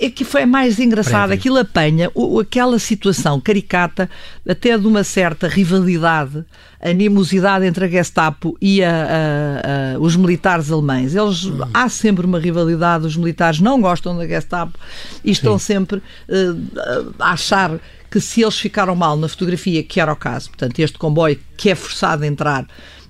É 0.00 0.08
que 0.10 0.24
foi 0.24 0.46
mais 0.46 0.78
engraçado. 0.78 1.32
Aquilo 1.32 1.58
apanha 1.58 2.10
o, 2.14 2.38
aquela 2.38 2.78
situação 2.78 3.40
caricata, 3.40 4.08
até 4.48 4.78
de 4.78 4.86
uma 4.86 5.02
certa 5.02 5.48
rivalidade, 5.48 6.44
animosidade 6.80 7.66
entre 7.66 7.84
a 7.84 7.88
Gestapo 7.88 8.56
e 8.60 8.82
a, 8.82 8.90
a, 8.90 9.94
a, 9.96 9.98
os 9.98 10.14
militares 10.14 10.70
alemães. 10.70 11.14
Eles, 11.14 11.44
uhum. 11.44 11.68
Há 11.74 11.88
sempre 11.88 12.24
uma 12.24 12.38
rivalidade, 12.38 13.06
os 13.06 13.16
militares 13.16 13.60
não 13.60 13.80
gostam 13.80 14.16
da 14.16 14.26
Gestapo 14.26 14.78
e 15.24 15.30
estão 15.30 15.58
Sim. 15.58 15.74
sempre 15.74 15.98
uh, 15.98 17.14
a 17.18 17.32
achar 17.32 17.78
que 18.10 18.20
se 18.20 18.42
eles 18.42 18.58
ficaram 18.58 18.94
mal 18.94 19.16
na 19.16 19.28
fotografia, 19.28 19.82
que 19.82 20.00
era 20.00 20.12
o 20.12 20.16
caso, 20.16 20.48
portanto, 20.48 20.78
este 20.78 20.96
comboio 20.96 21.38
que 21.56 21.70
é 21.70 21.74
forçado 21.74 22.24
a 22.24 22.26
entrar 22.26 22.66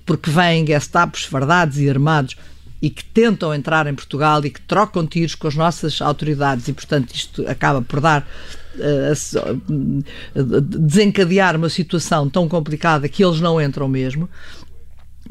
porque 0.09 0.31
vêm 0.31 0.65
Gestapos 0.65 1.23
fardados 1.23 1.77
e 1.77 1.87
armados 1.87 2.35
e 2.81 2.89
que 2.89 3.03
tentam 3.03 3.53
entrar 3.53 3.87
em 3.87 3.95
Portugal 3.95 4.43
e 4.45 4.49
que 4.49 4.61
trocam 4.61 5.05
tiros 5.05 5.35
com 5.35 5.47
as 5.47 5.55
nossas 5.55 6.01
autoridades 6.01 6.67
e, 6.67 6.73
portanto, 6.73 7.13
isto 7.13 7.45
acaba 7.47 7.81
por 7.81 7.99
dar 7.99 8.25
uh, 8.75 10.61
desencadear 10.61 11.55
uma 11.55 11.69
situação 11.69 12.29
tão 12.29 12.47
complicada 12.47 13.09
que 13.09 13.23
eles 13.23 13.41
não 13.41 13.61
entram 13.61 13.87
mesmo. 13.87 14.29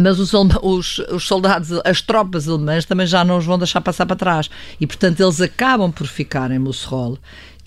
Mas 0.00 0.20
os, 0.20 0.32
os, 0.32 0.98
os, 1.10 1.26
soldados, 1.26 1.70
as 1.84 2.00
tropas 2.00 2.48
alemãs 2.48 2.84
também 2.84 3.04
já 3.04 3.24
não 3.24 3.38
os 3.38 3.44
vão 3.44 3.58
deixar 3.58 3.80
passar 3.80 4.06
para 4.06 4.14
trás. 4.14 4.48
E, 4.80 4.86
portanto, 4.86 5.20
eles 5.20 5.40
acabam 5.40 5.90
por 5.90 6.06
ficar 6.06 6.52
em 6.52 6.58
Musserol, 6.58 7.18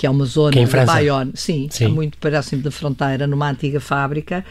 que 0.02 0.08
é 0.08 0.10
uma 0.10 0.26
zona 0.26 0.60
é 0.60 0.66
de 0.66 0.86
Bayonne. 0.86 1.32
Sim, 1.36 1.68
Sim, 1.70 1.86
é 1.86 1.88
muito 1.88 2.18
próximo 2.18 2.64
da 2.64 2.72
fronteira, 2.72 3.28
numa 3.28 3.52
antiga 3.52 3.80
fábrica 3.80 4.44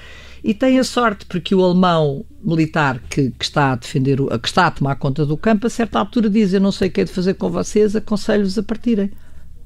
e 0.45 0.55
tem 0.55 0.79
a 0.79 0.85
sorte 0.85 1.27
porque 1.27 1.53
o 1.57 1.65
alemão 1.65 2.25
militar 2.41 3.01
que, 3.11 3.33
que, 3.33 3.45
está 3.45 3.73
a 3.73 3.75
defender, 3.75 4.21
o, 4.21 4.27
que 4.39 4.47
está 4.47 4.69
a 4.69 4.71
tomar 4.71 4.95
conta 4.95 5.27
do 5.27 5.37
campo, 5.37 5.67
a 5.67 5.71
certa 5.71 5.99
altura 5.99 6.31
diz: 6.31 6.53
Eu 6.53 6.61
não 6.61 6.71
sei 6.71 6.87
o 6.87 6.91
que 6.93 7.01
é 7.01 7.05
de 7.05 7.11
fazer 7.11 7.35
com 7.35 7.51
vocês, 7.51 7.97
aconselho-vos 7.97 8.57
a 8.59 8.63
partirem. 8.63 9.11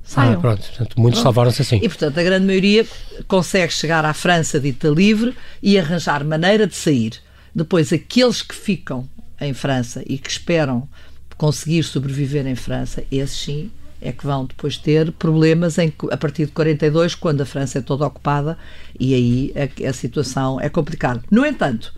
Saiam. 0.03 0.33
Ah, 0.33 0.37
pronto, 0.38 0.62
portanto, 0.62 0.99
muitos 0.99 1.20
salvaram-se 1.20 1.61
assim. 1.61 1.77
E, 1.77 1.87
portanto, 1.87 2.16
a 2.16 2.23
grande 2.23 2.47
maioria 2.47 2.87
consegue 3.29 3.70
chegar 3.70 4.07
à 4.07 4.14
França 4.14 4.59
dita 4.59 4.88
livre 4.88 5.35
e 5.62 5.79
arranjar 5.79 6.25
maneira 6.25 6.66
de 6.66 6.77
sair. 6.77 7.20
Depois, 7.55 7.92
aqueles 7.92 8.40
que 8.40 8.55
ficam 8.55 9.07
em 9.38 9.53
França 9.53 10.03
e 10.07 10.16
que 10.16 10.31
esperam 10.31 10.88
conseguir 11.37 11.83
sobreviver 11.83 12.47
em 12.47 12.55
França, 12.55 13.05
esses 13.12 13.37
sim 13.37 13.70
é 14.05 14.12
que 14.12 14.27
vão 14.27 14.45
depois 14.45 14.77
ter 14.77 15.11
problemas 15.12 15.79
em, 15.79 15.93
a 16.11 16.17
partir 16.17 16.47
de 16.47 16.53
42, 16.53 17.14
quando 17.14 17.40
a 17.40 17.47
França 17.47 17.79
é 17.79 17.83
toda 17.83 18.07
ocupada, 18.07 18.57
e 19.01 19.14
aí 19.14 19.53
a, 19.57 19.88
a 19.88 19.93
situação 19.93 20.61
é 20.61 20.69
complicada. 20.69 21.23
No 21.31 21.45
entanto, 21.45 21.93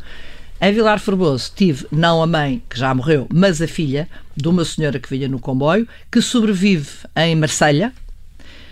em 0.60 0.72
Vilar 0.72 0.98
Formoso 0.98 1.52
tive 1.54 1.86
não 1.90 2.22
a 2.22 2.26
mãe, 2.26 2.62
que 2.70 2.78
já 2.78 2.94
morreu, 2.94 3.26
mas 3.32 3.60
a 3.60 3.68
filha 3.68 4.08
de 4.34 4.48
uma 4.48 4.64
senhora 4.64 4.98
que 4.98 5.10
vinha 5.10 5.28
no 5.28 5.38
comboio, 5.38 5.86
que 6.10 6.22
sobrevive 6.22 6.90
em 7.14 7.34
Marselha, 7.34 7.92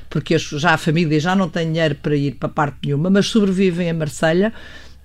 porque 0.09 0.38
já 0.38 0.75
a 0.75 0.79
família 0.79 1.18
já 1.18 1.35
não 1.35 1.49
tem 1.49 1.73
dinheiro 1.73 1.97
para 1.97 2.14
ir 2.14 2.37
para 2.37 2.49
parte 2.49 2.77
nenhuma, 2.85 3.11
mas 3.11 3.27
sobrevivem 3.27 3.88
em 3.88 3.92
Marselha 3.92 4.53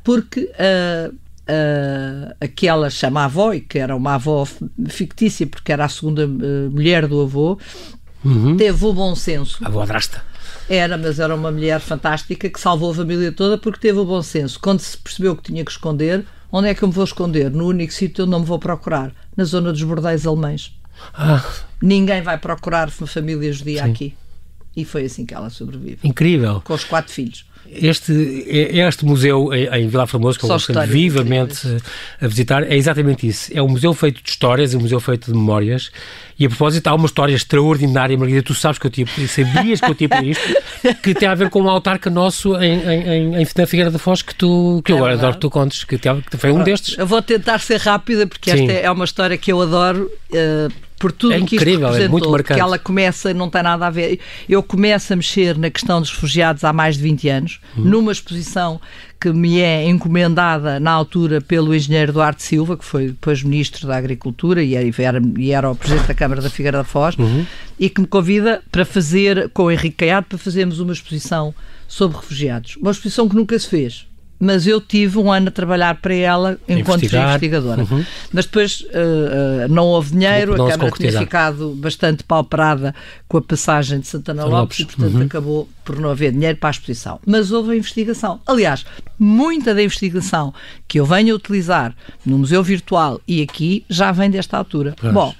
porque 0.04 0.42
uh, 0.42 1.14
uh, 1.50 2.36
aquela 2.40 2.90
chama 2.90 3.26
avó, 3.26 3.54
e 3.54 3.62
que 3.62 3.80
era 3.80 3.96
uma 3.96 4.16
avó 4.16 4.48
fictícia, 4.88 5.48
porque 5.48 5.72
era 5.72 5.86
a 5.86 5.90
segunda 5.90 6.26
uh, 6.26 6.72
mulher 6.72 7.08
do 7.08 7.22
avô, 7.22 7.58
uhum. 8.24 8.58
teve 8.58 8.86
o 8.86 8.94
bom 8.94 9.16
senso. 9.16 9.64
A 9.64 9.68
avó 9.68 9.86
drasta. 9.86 10.24
Era, 10.70 10.98
mas 10.98 11.20
era 11.20 11.34
uma 11.34 11.52
mulher 11.52 11.80
fantástica 11.80 12.50
que 12.50 12.60
salvou 12.60 12.92
a 12.92 12.96
família 12.96 13.32
toda 13.32 13.58
porque 13.58 13.80
teve 13.80 14.00
o 14.00 14.06
bom 14.06 14.22
senso. 14.22 14.60
Quando 14.60 14.80
se 14.80 14.98
percebeu 14.98 15.36
que 15.36 15.44
tinha 15.44 15.66
que 15.66 15.72
esconder, 15.72 16.26
onde 16.52 16.68
é 16.68 16.76
que 16.76 16.84
eu 16.84 16.88
me 16.88 16.94
vou 16.94 17.04
esconder? 17.04 17.50
No 17.50 17.68
único 17.68 17.92
sítio 17.92 18.24
onde 18.24 18.32
não 18.32 18.42
me 18.42 18.46
vou 18.46 18.60
procurar, 18.60 19.12
na 19.36 19.44
zona 19.44 19.72
dos 19.72 19.82
bordéis 19.82 20.28
alemães. 20.28 20.74
Ah. 21.14 21.44
Ninguém 21.82 22.22
vai 22.22 22.38
procurar 22.38 22.92
uma 23.00 23.08
família 23.08 23.52
judia 23.52 23.84
Sim. 23.84 23.92
aqui. 23.92 24.16
E 24.76 24.86
foi 24.86 25.06
assim 25.06 25.26
que 25.26 25.34
ela 25.34 25.50
sobrevive. 25.50 26.00
Incrível. 26.04 26.62
Com 26.64 26.74
os 26.74 26.84
quatro 26.84 27.12
filhos. 27.12 27.46
Este, 27.72 28.12
este 28.48 29.06
museu 29.06 29.54
em 29.54 29.88
Vila 29.88 30.08
Formoso, 30.08 30.40
que 30.40 30.46
eu 30.46 30.50
gosto 30.50 30.74
vivamente 30.88 31.68
a 32.20 32.28
visitar, 32.28 32.64
é 32.64 32.76
exatamente 32.76 33.28
isso. 33.28 33.52
É 33.54 33.62
um 33.62 33.68
museu 33.68 33.94
feito 33.94 34.24
de 34.24 34.30
histórias, 34.30 34.74
é 34.74 34.78
um 34.78 34.82
museu 34.82 35.00
feito 35.00 35.32
de 35.32 35.38
memórias. 35.38 35.92
E 36.40 36.46
a 36.46 36.50
propósito, 36.50 36.88
há 36.88 36.96
uma 36.96 37.06
história 37.06 37.36
extraordinária, 37.36 38.18
Margarida, 38.18 38.42
tu 38.42 38.54
sabes 38.54 38.80
que 38.80 38.88
eu 38.88 38.92
tive, 38.92 39.28
sabias 39.28 39.82
que 39.82 39.90
eu 39.90 39.96
tive 39.96 40.32
isto, 40.32 40.56
que 41.04 41.14
tem 41.14 41.28
a 41.28 41.36
ver 41.36 41.50
com 41.50 41.62
um 41.62 41.70
autarca 41.70 42.10
nosso 42.10 42.56
em, 42.56 42.82
em, 42.82 43.36
em, 43.36 43.48
na 43.58 43.68
Figueira 43.68 43.92
da 43.92 44.00
Foz 44.00 44.22
que, 44.22 44.34
tu, 44.34 44.82
que 44.84 44.92
eu 44.92 45.06
é 45.06 45.14
adoro 45.14 45.34
que 45.34 45.42
tu 45.42 45.50
contes, 45.50 45.84
que, 45.84 45.98
que 45.98 46.38
foi 46.38 46.52
um 46.52 46.64
destes. 46.64 46.98
Eu 46.98 47.06
vou 47.06 47.22
tentar 47.22 47.60
ser 47.60 47.82
rápida, 47.82 48.26
porque 48.26 48.52
Sim. 48.52 48.62
esta 48.62 48.72
é 48.72 48.90
uma 48.90 49.06
história 49.06 49.38
que 49.38 49.52
eu 49.52 49.62
adoro. 49.62 50.10
Uh, 50.32 50.89
por 51.00 51.14
tudo 51.14 51.34
é 51.34 51.42
que 51.42 51.56
incrível, 51.56 51.90
isto 51.90 52.02
é 52.02 52.08
muito 52.10 52.30
marcante. 52.30 52.58
que 52.58 52.62
ela 52.62 52.78
começa, 52.78 53.34
não 53.34 53.50
tem 53.50 53.64
nada 53.64 53.88
a 53.88 53.90
ver. 53.90 54.20
Eu 54.48 54.62
começo 54.62 55.14
a 55.14 55.16
mexer 55.16 55.58
na 55.58 55.70
questão 55.70 56.02
dos 56.02 56.12
refugiados 56.12 56.66
há 56.66 56.74
mais 56.74 56.98
de 56.98 57.04
20 57.04 57.30
anos, 57.30 57.62
uhum. 57.78 57.86
numa 57.86 58.12
exposição 58.12 58.82
que 59.20 59.32
me 59.32 59.60
é 59.60 59.88
encomendada 59.88 60.80
na 60.80 60.92
altura 60.92 61.40
pelo 61.42 61.74
engenheiro 61.74 62.14
Duarte 62.14 62.44
Silva, 62.44 62.78
que 62.78 62.84
foi 62.84 63.08
depois 63.08 63.42
ministro 63.42 63.88
da 63.88 63.98
Agricultura 63.98 64.62
e 64.62 64.76
era, 64.76 65.22
e 65.38 65.52
era 65.52 65.72
o 65.72 65.76
presidente 65.76 66.08
da 66.08 66.14
Câmara 66.14 66.42
da 66.42 66.50
Figueira 66.50 66.78
da 66.80 66.84
Foz, 66.84 67.16
uhum. 67.18 67.46
e 67.80 67.90
que 67.90 68.02
me 68.02 68.08
convida 68.08 68.62
para 68.70 68.84
fazer, 68.84 69.50
com 69.50 69.64
o 69.64 69.72
Henrique 69.72 69.98
Caiado, 69.98 70.28
para 70.28 70.38
fazermos 70.38 70.80
uma 70.80 70.94
exposição 70.94 71.54
sobre 71.88 72.18
refugiados. 72.18 72.76
Uma 72.76 72.92
exposição 72.92 73.28
que 73.28 73.36
nunca 73.36 73.58
se 73.58 73.68
fez 73.68 74.09
mas 74.40 74.66
eu 74.66 74.80
tive 74.80 75.20
um 75.20 75.32
ano 75.32 75.50
a 75.50 75.52
trabalhar 75.52 75.96
para 75.96 76.14
ela 76.14 76.58
enquanto 76.68 77.04
investigadora. 77.04 77.84
Uhum. 77.84 78.06
Mas 78.32 78.46
depois 78.46 78.82
uh, 78.82 79.68
não 79.70 79.86
houve 79.88 80.12
dinheiro, 80.12 80.56
não, 80.56 80.68
a 80.68 80.72
Câmara 80.72 80.92
tinha 80.92 81.12
ficado 81.12 81.76
bastante 81.76 82.24
pauperada 82.24 82.96
com 83.28 83.38
a 83.38 83.42
passagem 83.42 84.00
de 84.00 84.08
Santana 84.08 84.46
Lopes, 84.46 84.60
Lopes, 84.60 84.80
e, 84.80 84.86
portanto, 84.86 85.16
uhum. 85.16 85.26
acabou 85.26 85.70
por 85.84 86.00
não 86.00 86.10
haver 86.10 86.32
dinheiro 86.32 86.58
para 86.58 86.70
a 86.70 86.72
exposição. 86.72 87.20
Mas 87.26 87.52
houve 87.52 87.74
a 87.74 87.76
investigação. 87.76 88.40
Aliás, 88.48 88.86
muita 89.18 89.74
da 89.74 89.84
investigação 89.84 90.54
que 90.88 91.00
eu 91.00 91.06
venho 91.06 91.34
a 91.34 91.36
utilizar 91.36 91.94
no 92.26 92.38
Museu 92.38 92.64
Virtual 92.64 93.20
e 93.28 93.42
aqui 93.42 93.84
já 93.90 94.12
vem 94.12 94.30
desta 94.30 94.58
altura. 94.58 94.96
Pois. 95.00 95.14
Bom, 95.14 95.34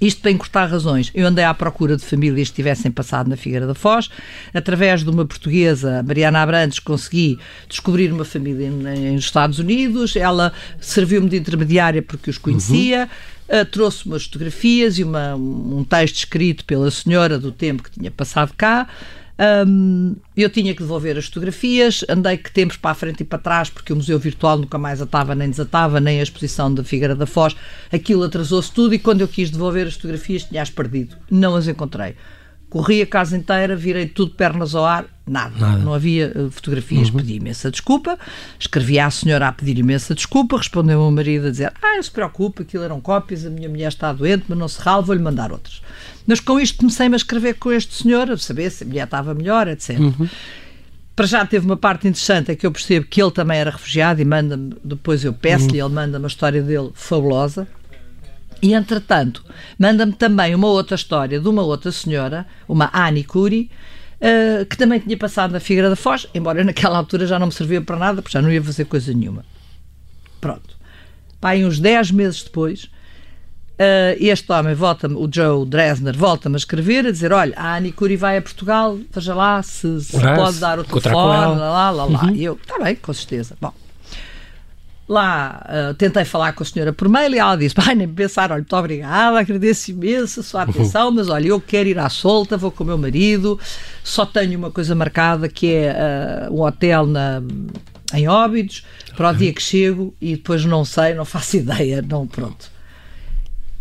isto 0.00 0.20
para 0.20 0.30
encurtar 0.30 0.66
razões. 0.66 1.10
Eu 1.14 1.26
andei 1.26 1.44
à 1.44 1.52
procura 1.52 1.96
de 1.96 2.04
famílias 2.04 2.48
que 2.48 2.56
tivessem 2.56 2.90
passado 2.90 3.28
na 3.28 3.36
Figueira 3.36 3.66
da 3.66 3.74
Foz. 3.74 4.08
Através 4.54 5.02
de 5.02 5.10
uma 5.10 5.24
portuguesa, 5.24 6.02
Mariana 6.02 6.40
Abrantes, 6.40 6.78
consegui 6.78 7.38
descobrir 7.68 8.12
uma 8.12 8.24
família 8.24 8.70
nos 8.70 9.24
Estados 9.24 9.58
Unidos. 9.58 10.14
Ela 10.16 10.52
serviu-me 10.80 11.28
de 11.28 11.36
intermediária 11.36 12.02
porque 12.02 12.30
os 12.30 12.38
conhecia. 12.38 13.08
Uhum. 13.50 13.60
Uh, 13.60 13.64
trouxe 13.64 14.04
umas 14.04 14.24
fotografias 14.24 14.98
e 14.98 15.02
uma, 15.02 15.34
um 15.34 15.82
texto 15.82 16.16
escrito 16.16 16.66
pela 16.66 16.90
senhora 16.90 17.38
do 17.38 17.50
tempo 17.50 17.82
que 17.82 17.90
tinha 17.90 18.10
passado 18.10 18.52
cá. 18.56 18.86
Um, 19.38 20.16
eu 20.36 20.50
tinha 20.50 20.74
que 20.74 20.82
devolver 20.82 21.16
as 21.16 21.26
fotografias, 21.26 22.04
andei 22.08 22.36
que 22.36 22.50
tempos 22.50 22.76
para 22.76 22.90
a 22.90 22.94
frente 22.94 23.20
e 23.20 23.24
para 23.24 23.38
trás, 23.38 23.70
porque 23.70 23.92
o 23.92 23.96
Museu 23.96 24.18
Virtual 24.18 24.58
nunca 24.58 24.78
mais 24.78 25.00
atava 25.00 25.34
nem 25.34 25.48
desatava, 25.48 26.00
nem 26.00 26.18
a 26.18 26.22
exposição 26.22 26.74
da 26.74 26.82
Figueira 26.82 27.14
da 27.14 27.26
Foz. 27.26 27.54
Aquilo 27.92 28.24
atrasou-se 28.24 28.72
tudo 28.72 28.94
e 28.94 28.98
quando 28.98 29.20
eu 29.20 29.28
quis 29.28 29.50
devolver 29.50 29.86
as 29.86 29.94
fotografias 29.94 30.42
tinha-as 30.42 30.70
perdido. 30.70 31.16
Não 31.30 31.54
as 31.54 31.68
encontrei. 31.68 32.16
Corri 32.68 33.00
a 33.00 33.06
casa 33.06 33.34
inteira, 33.34 33.74
virei 33.74 34.06
tudo 34.06 34.32
pernas 34.32 34.74
ao 34.74 34.84
ar, 34.84 35.06
nada. 35.26 35.56
nada. 35.56 35.78
Não 35.78 35.94
havia 35.94 36.32
uh, 36.36 36.50
fotografias. 36.50 37.08
Uhum. 37.08 37.16
Pedi 37.16 37.34
imensa 37.36 37.70
desculpa. 37.70 38.18
Escrevi 38.58 38.98
à 38.98 39.10
senhora 39.10 39.48
a 39.48 39.52
pedir 39.52 39.78
imensa 39.78 40.14
desculpa. 40.14 40.58
Respondeu 40.58 40.98
o 40.98 41.04
meu 41.04 41.10
marido 41.12 41.46
a 41.46 41.50
dizer: 41.50 41.72
Ah, 41.80 41.96
não 41.96 42.02
se 42.02 42.10
preocupe, 42.10 42.62
aquilo 42.62 42.84
eram 42.84 43.00
cópias, 43.00 43.46
a 43.46 43.50
minha 43.50 43.70
mulher 43.70 43.88
está 43.88 44.12
doente, 44.12 44.44
mas 44.48 44.58
não 44.58 44.68
se 44.68 44.82
rala, 44.82 45.00
vou-lhe 45.00 45.22
mandar 45.22 45.50
outras. 45.50 45.80
Mas 46.28 46.40
com 46.40 46.60
isto 46.60 46.76
comecei-me 46.76 47.14
a 47.14 47.16
escrever 47.16 47.54
com 47.54 47.72
este 47.72 48.02
senhor, 48.02 48.30
a 48.30 48.36
saber 48.36 48.70
se 48.70 48.84
a 48.84 48.86
mulher 48.86 49.04
estava 49.04 49.32
melhor, 49.32 49.66
etc. 49.66 49.98
Uhum. 49.98 50.28
Para 51.16 51.26
já 51.26 51.44
teve 51.46 51.64
uma 51.64 51.76
parte 51.76 52.06
interessante, 52.06 52.52
é 52.52 52.54
que 52.54 52.66
eu 52.66 52.70
percebo 52.70 53.06
que 53.06 53.20
ele 53.20 53.30
também 53.30 53.58
era 53.58 53.70
refugiado 53.70 54.20
e 54.20 54.26
manda-me, 54.26 54.76
depois 54.84 55.24
eu 55.24 55.32
peço-lhe, 55.32 55.80
uhum. 55.80 55.86
ele 55.86 55.94
manda-me 55.94 56.26
a 56.26 56.28
história 56.28 56.62
dele 56.62 56.90
fabulosa. 56.92 57.66
E, 58.60 58.74
entretanto, 58.74 59.42
manda-me 59.78 60.12
também 60.12 60.54
uma 60.54 60.68
outra 60.68 60.96
história 60.96 61.40
de 61.40 61.48
uma 61.48 61.62
outra 61.62 61.90
senhora, 61.90 62.46
uma 62.68 62.90
Annie 62.92 63.24
Curie, 63.24 63.70
uh, 64.20 64.66
que 64.66 64.76
também 64.76 65.00
tinha 65.00 65.16
passado 65.16 65.52
na 65.52 65.60
Figueira 65.60 65.88
da 65.88 65.96
Foz, 65.96 66.26
embora 66.34 66.62
naquela 66.62 66.98
altura 66.98 67.26
já 67.26 67.38
não 67.38 67.46
me 67.46 67.52
servia 67.52 67.80
para 67.80 67.96
nada, 67.96 68.20
porque 68.20 68.34
já 68.34 68.42
não 68.42 68.52
ia 68.52 68.62
fazer 68.62 68.84
coisa 68.84 69.14
nenhuma. 69.14 69.46
Pronto. 70.42 70.76
Pai, 71.40 71.64
uns 71.64 71.78
10 71.78 72.10
meses 72.10 72.42
depois, 72.42 72.90
Uh, 73.78 74.18
este 74.18 74.50
homem 74.50 74.74
volta 74.74 75.06
o 75.06 75.28
Joe 75.32 75.64
Dresner, 75.64 76.16
volta-me 76.16 76.56
a 76.56 76.58
escrever, 76.58 77.06
a 77.06 77.12
dizer: 77.12 77.32
Olha, 77.32 77.54
a 77.56 77.76
Annie 77.76 77.92
Curie 77.92 78.16
vai 78.16 78.36
a 78.36 78.42
Portugal, 78.42 78.98
veja 79.14 79.34
lá 79.36 79.62
se, 79.62 80.00
se 80.00 80.18
pode 80.20 80.58
dar 80.58 80.80
o 80.80 80.84
telefone, 80.84 81.14
lá, 81.14 81.46
lá, 81.46 81.90
lá, 81.90 82.04
lá. 82.04 82.24
Uhum. 82.24 82.34
E 82.34 82.44
eu, 82.44 82.58
está 82.60 82.76
bem, 82.82 82.96
com 82.96 83.12
certeza. 83.12 83.56
Bom, 83.60 83.72
lá 85.08 85.64
uh, 85.64 85.94
tentei 85.94 86.24
falar 86.24 86.52
com 86.54 86.64
a 86.64 86.66
senhora 86.66 86.92
por 86.92 87.08
mail 87.08 87.32
e 87.32 87.38
ela 87.38 87.54
disse: 87.54 87.72
Pai, 87.72 87.94
nem 87.94 88.08
pensar, 88.08 88.50
olha, 88.50 88.58
muito 88.58 88.74
obrigada, 88.74 89.38
agradeço 89.38 89.92
imenso 89.92 90.40
a 90.40 90.42
sua 90.42 90.62
atenção, 90.62 91.12
mas 91.12 91.28
olha, 91.28 91.46
eu 91.46 91.60
quero 91.60 91.88
ir 91.88 92.00
à 92.00 92.08
solta, 92.08 92.56
vou 92.56 92.72
com 92.72 92.82
o 92.82 92.86
meu 92.86 92.98
marido, 92.98 93.60
só 94.02 94.26
tenho 94.26 94.58
uma 94.58 94.72
coisa 94.72 94.92
marcada 94.96 95.48
que 95.48 95.72
é 95.72 96.48
uh, 96.50 96.52
um 96.52 96.62
hotel 96.62 97.06
na, 97.06 97.40
em 98.12 98.26
Óbidos 98.26 98.84
para 99.16 99.30
o 99.30 99.34
dia 99.34 99.52
que 99.52 99.62
chego 99.62 100.12
e 100.20 100.34
depois 100.34 100.64
não 100.64 100.84
sei, 100.84 101.14
não 101.14 101.24
faço 101.24 101.56
ideia, 101.62 102.02
não, 102.02 102.26
pronto. 102.26 102.76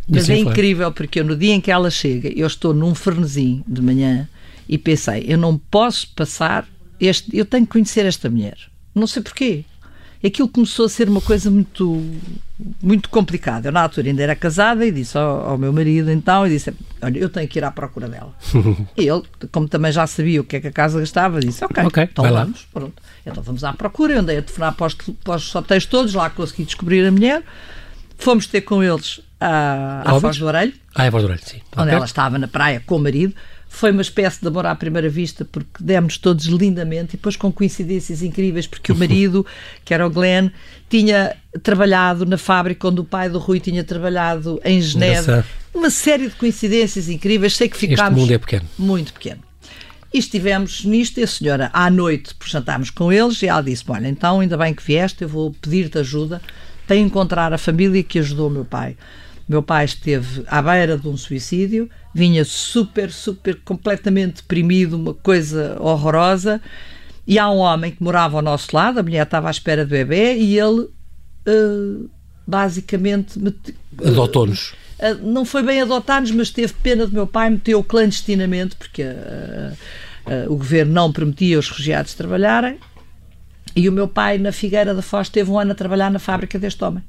Mas 0.08 0.24
assim 0.24 0.41
é 0.41 0.43
foi. 0.43 0.52
incrível 0.52 0.91
porque 0.91 1.20
eu, 1.20 1.26
no 1.26 1.36
dia 1.36 1.54
em 1.54 1.62
que 1.62 1.72
ela 1.72 1.89
chega, 1.89 2.30
eu 2.30 2.48
estou 2.48 2.74
num 2.74 2.96
fernezinho 2.96 3.63
de 3.67 3.82
manhã 3.82 4.28
e 4.67 4.78
pensei, 4.78 5.26
eu 5.28 5.38
não 5.38 5.58
posso 5.58 6.10
passar 6.15 6.67
este, 7.00 7.36
eu 7.36 7.46
tenho 7.46 7.65
que 7.65 7.72
conhecer 7.74 8.06
esta 8.06 8.30
mulher. 8.30 8.58
Não 8.93 9.06
sei 9.06 9.22
porquê. 9.22 9.63
Aquilo 10.24 10.48
começou 10.48 10.88
a 10.88 10.89
ser 10.89 11.08
uma 11.08 11.22
coisa 11.22 11.52
muito 11.52 12.04
muito 12.82 13.08
complicada. 13.10 13.67
Eu, 13.67 13.72
na 13.72 13.82
altura, 13.82 14.08
ainda 14.08 14.24
era 14.24 14.36
casada 14.36 14.84
e 14.84 14.91
disse 14.91 15.15
ao, 15.15 15.50
ao 15.50 15.58
meu 15.60 15.72
marido, 15.72 16.10
então, 16.10 16.48
e 16.48 16.50
disse: 16.50 16.74
Olha, 17.02 17.20
eu 17.20 17.30
tenho 17.30 17.48
que 17.48 17.60
ir 17.60 17.63
à 17.63 17.70
procura 17.70 18.10
dela. 18.10 18.36
e 18.98 19.08
ele, 19.08 19.22
como 19.52 19.67
também 19.67 19.91
já 19.91 20.08
sabia 20.08 20.41
o 20.41 20.43
que 20.43 20.56
é 20.56 20.60
que 20.60 20.67
a 20.67 20.72
casa 20.72 21.00
gastava, 21.00 21.39
disse: 21.39 21.63
Ok, 21.63 21.84
okay 21.84 22.04
então 22.06 22.24
vamos. 22.24 22.62
Lá. 22.62 22.67
Pronto. 22.74 23.04
Então 23.26 23.43
vamos 23.43 23.63
à 23.63 23.74
procura. 23.74 24.13
Eu 24.13 24.20
andei 24.22 24.39
a 24.39 24.41
telefonar 24.41 24.74
para 24.74 24.88
os, 24.88 24.96
para 24.96 25.36
os 25.36 25.54
hotéis 25.54 25.86
todos, 25.86 26.15
lá 26.15 26.32
consegui 26.32 26.65
descobrir 26.65 27.06
a 27.06 27.12
mulher. 27.12 27.43
Fomos 28.17 28.48
ter 28.48 28.62
com 28.62 28.82
eles 28.82 29.22
à, 29.39 30.04
à 30.06 30.19
Foz 30.19 30.38
do 30.38 30.45
Orelho. 30.45 30.73
Ah, 30.95 31.06
é 31.06 31.12
Foz 31.12 31.23
do 31.23 31.28
Orelho, 31.28 31.41
sim. 31.45 31.62
Onde 31.76 31.91
ela 31.91 32.06
estava 32.06 32.38
na 32.38 32.47
praia 32.47 32.82
com 32.86 32.95
o 32.95 33.00
marido. 33.00 33.34
Foi 33.69 33.91
uma 33.91 34.02
espécie 34.02 34.41
de 34.41 34.47
amor 34.47 34.65
à 34.65 34.73
primeira 34.73 35.10
vista, 35.10 35.43
porque 35.43 35.84
demos 35.84 36.17
todos 36.17 36.45
lindamente 36.45 37.10
e 37.10 37.17
depois 37.17 37.36
com 37.36 37.52
coincidências 37.52 38.23
incríveis, 38.23 38.65
porque 38.65 38.91
o 38.91 38.95
marido, 38.95 39.45
que 39.84 39.93
era 39.93 40.08
o 40.08 40.10
Glenn, 40.10 40.50
tinha 40.89 41.36
trabalhado 41.62 42.26
na 42.26 42.38
fábrica 42.38 42.88
onde 42.88 43.02
o 43.02 43.04
pai 43.04 43.30
do 43.30 43.38
Rui 43.38 43.60
tinha 43.60 43.84
trabalhado 43.84 44.60
em 44.63 44.82
Geneve. 44.82 45.43
Uma 45.73 45.89
série 45.89 46.30
de 46.30 46.36
coincidências 46.36 47.10
incríveis. 47.10 47.56
Sei 47.56 47.67
que 47.67 47.78
ficámos. 47.78 48.13
Este 48.13 48.21
mundo 48.21 48.34
é 48.34 48.38
pequeno. 48.38 48.65
Muito 48.80 49.13
pequeno. 49.13 49.41
E 50.13 50.17
estivemos 50.17 50.86
nisto, 50.86 51.19
e 51.19 51.23
a 51.23 51.28
senhora, 51.28 51.69
à 51.73 51.89
noite, 51.89 52.34
jantámos 52.45 52.89
com 52.89 53.12
eles, 53.12 53.41
e 53.41 53.47
ela 53.47 53.62
disse: 53.62 53.84
Olha, 53.88 54.08
então 54.08 54.39
ainda 54.39 54.58
bem 54.58 54.73
que 54.73 54.82
vieste, 54.82 55.23
eu 55.23 55.28
vou 55.28 55.52
pedir-te 55.52 55.97
ajuda 55.97 56.41
para 56.88 56.95
encontrar 56.95 57.54
a 57.54 57.58
família 57.58 58.02
que 58.02 58.17
ajudou 58.17 58.47
o 58.47 58.52
meu 58.52 58.65
pai. 58.65 58.95
Meu 59.47 59.63
pai 59.63 59.86
esteve 59.86 60.43
à 60.47 60.62
beira 60.62 60.97
de 60.97 61.07
um 61.07 61.15
suicídio, 61.15 61.89
vinha 62.13 62.43
super, 62.43 63.12
super, 63.12 63.55
completamente 63.63 64.38
deprimido, 64.38 64.95
uma 64.95 65.13
coisa 65.13 65.77
horrorosa. 65.79 66.62
E 67.25 67.39
há 67.39 67.49
um 67.49 67.57
homem 67.57 67.91
que 67.91 68.03
morava 68.03 68.38
ao 68.38 68.41
nosso 68.41 68.75
lado, 68.75 68.99
a 68.99 69.03
mulher 69.03 69.23
estava 69.23 69.47
à 69.47 69.51
espera 69.51 69.86
do 69.86 69.89
bebê 69.89 70.36
e 70.36 70.57
ele 70.57 70.81
uh, 70.81 72.10
basicamente. 72.45 73.39
Adotou-nos. 74.03 74.73
Uh, 74.99 75.15
não 75.21 75.45
foi 75.45 75.63
bem 75.63 75.81
adotar-nos, 75.81 76.31
mas 76.31 76.49
teve 76.49 76.73
pena 76.73 77.05
do 77.05 77.13
meu 77.13 77.27
pai, 77.27 77.49
meteu 77.49 77.83
clandestinamente, 77.83 78.75
porque 78.75 79.03
uh, 79.03 80.51
o 80.51 80.55
governo 80.57 80.93
não 80.93 81.12
permitia 81.12 81.60
os 81.60 81.69
refugiados 81.69 82.13
trabalharem. 82.13 82.77
E 83.75 83.88
o 83.88 83.91
meu 83.91 84.07
pai, 84.07 84.38
na 84.38 84.51
Figueira 84.51 84.93
da 84.95 85.01
Foz, 85.01 85.29
teve 85.29 85.51
um 85.51 85.60
ano 85.60 85.71
a 85.71 85.75
trabalhar 85.75 86.10
na 86.10 86.19
fábrica 86.19 86.57
deste 86.57 86.83
homem. 86.83 87.03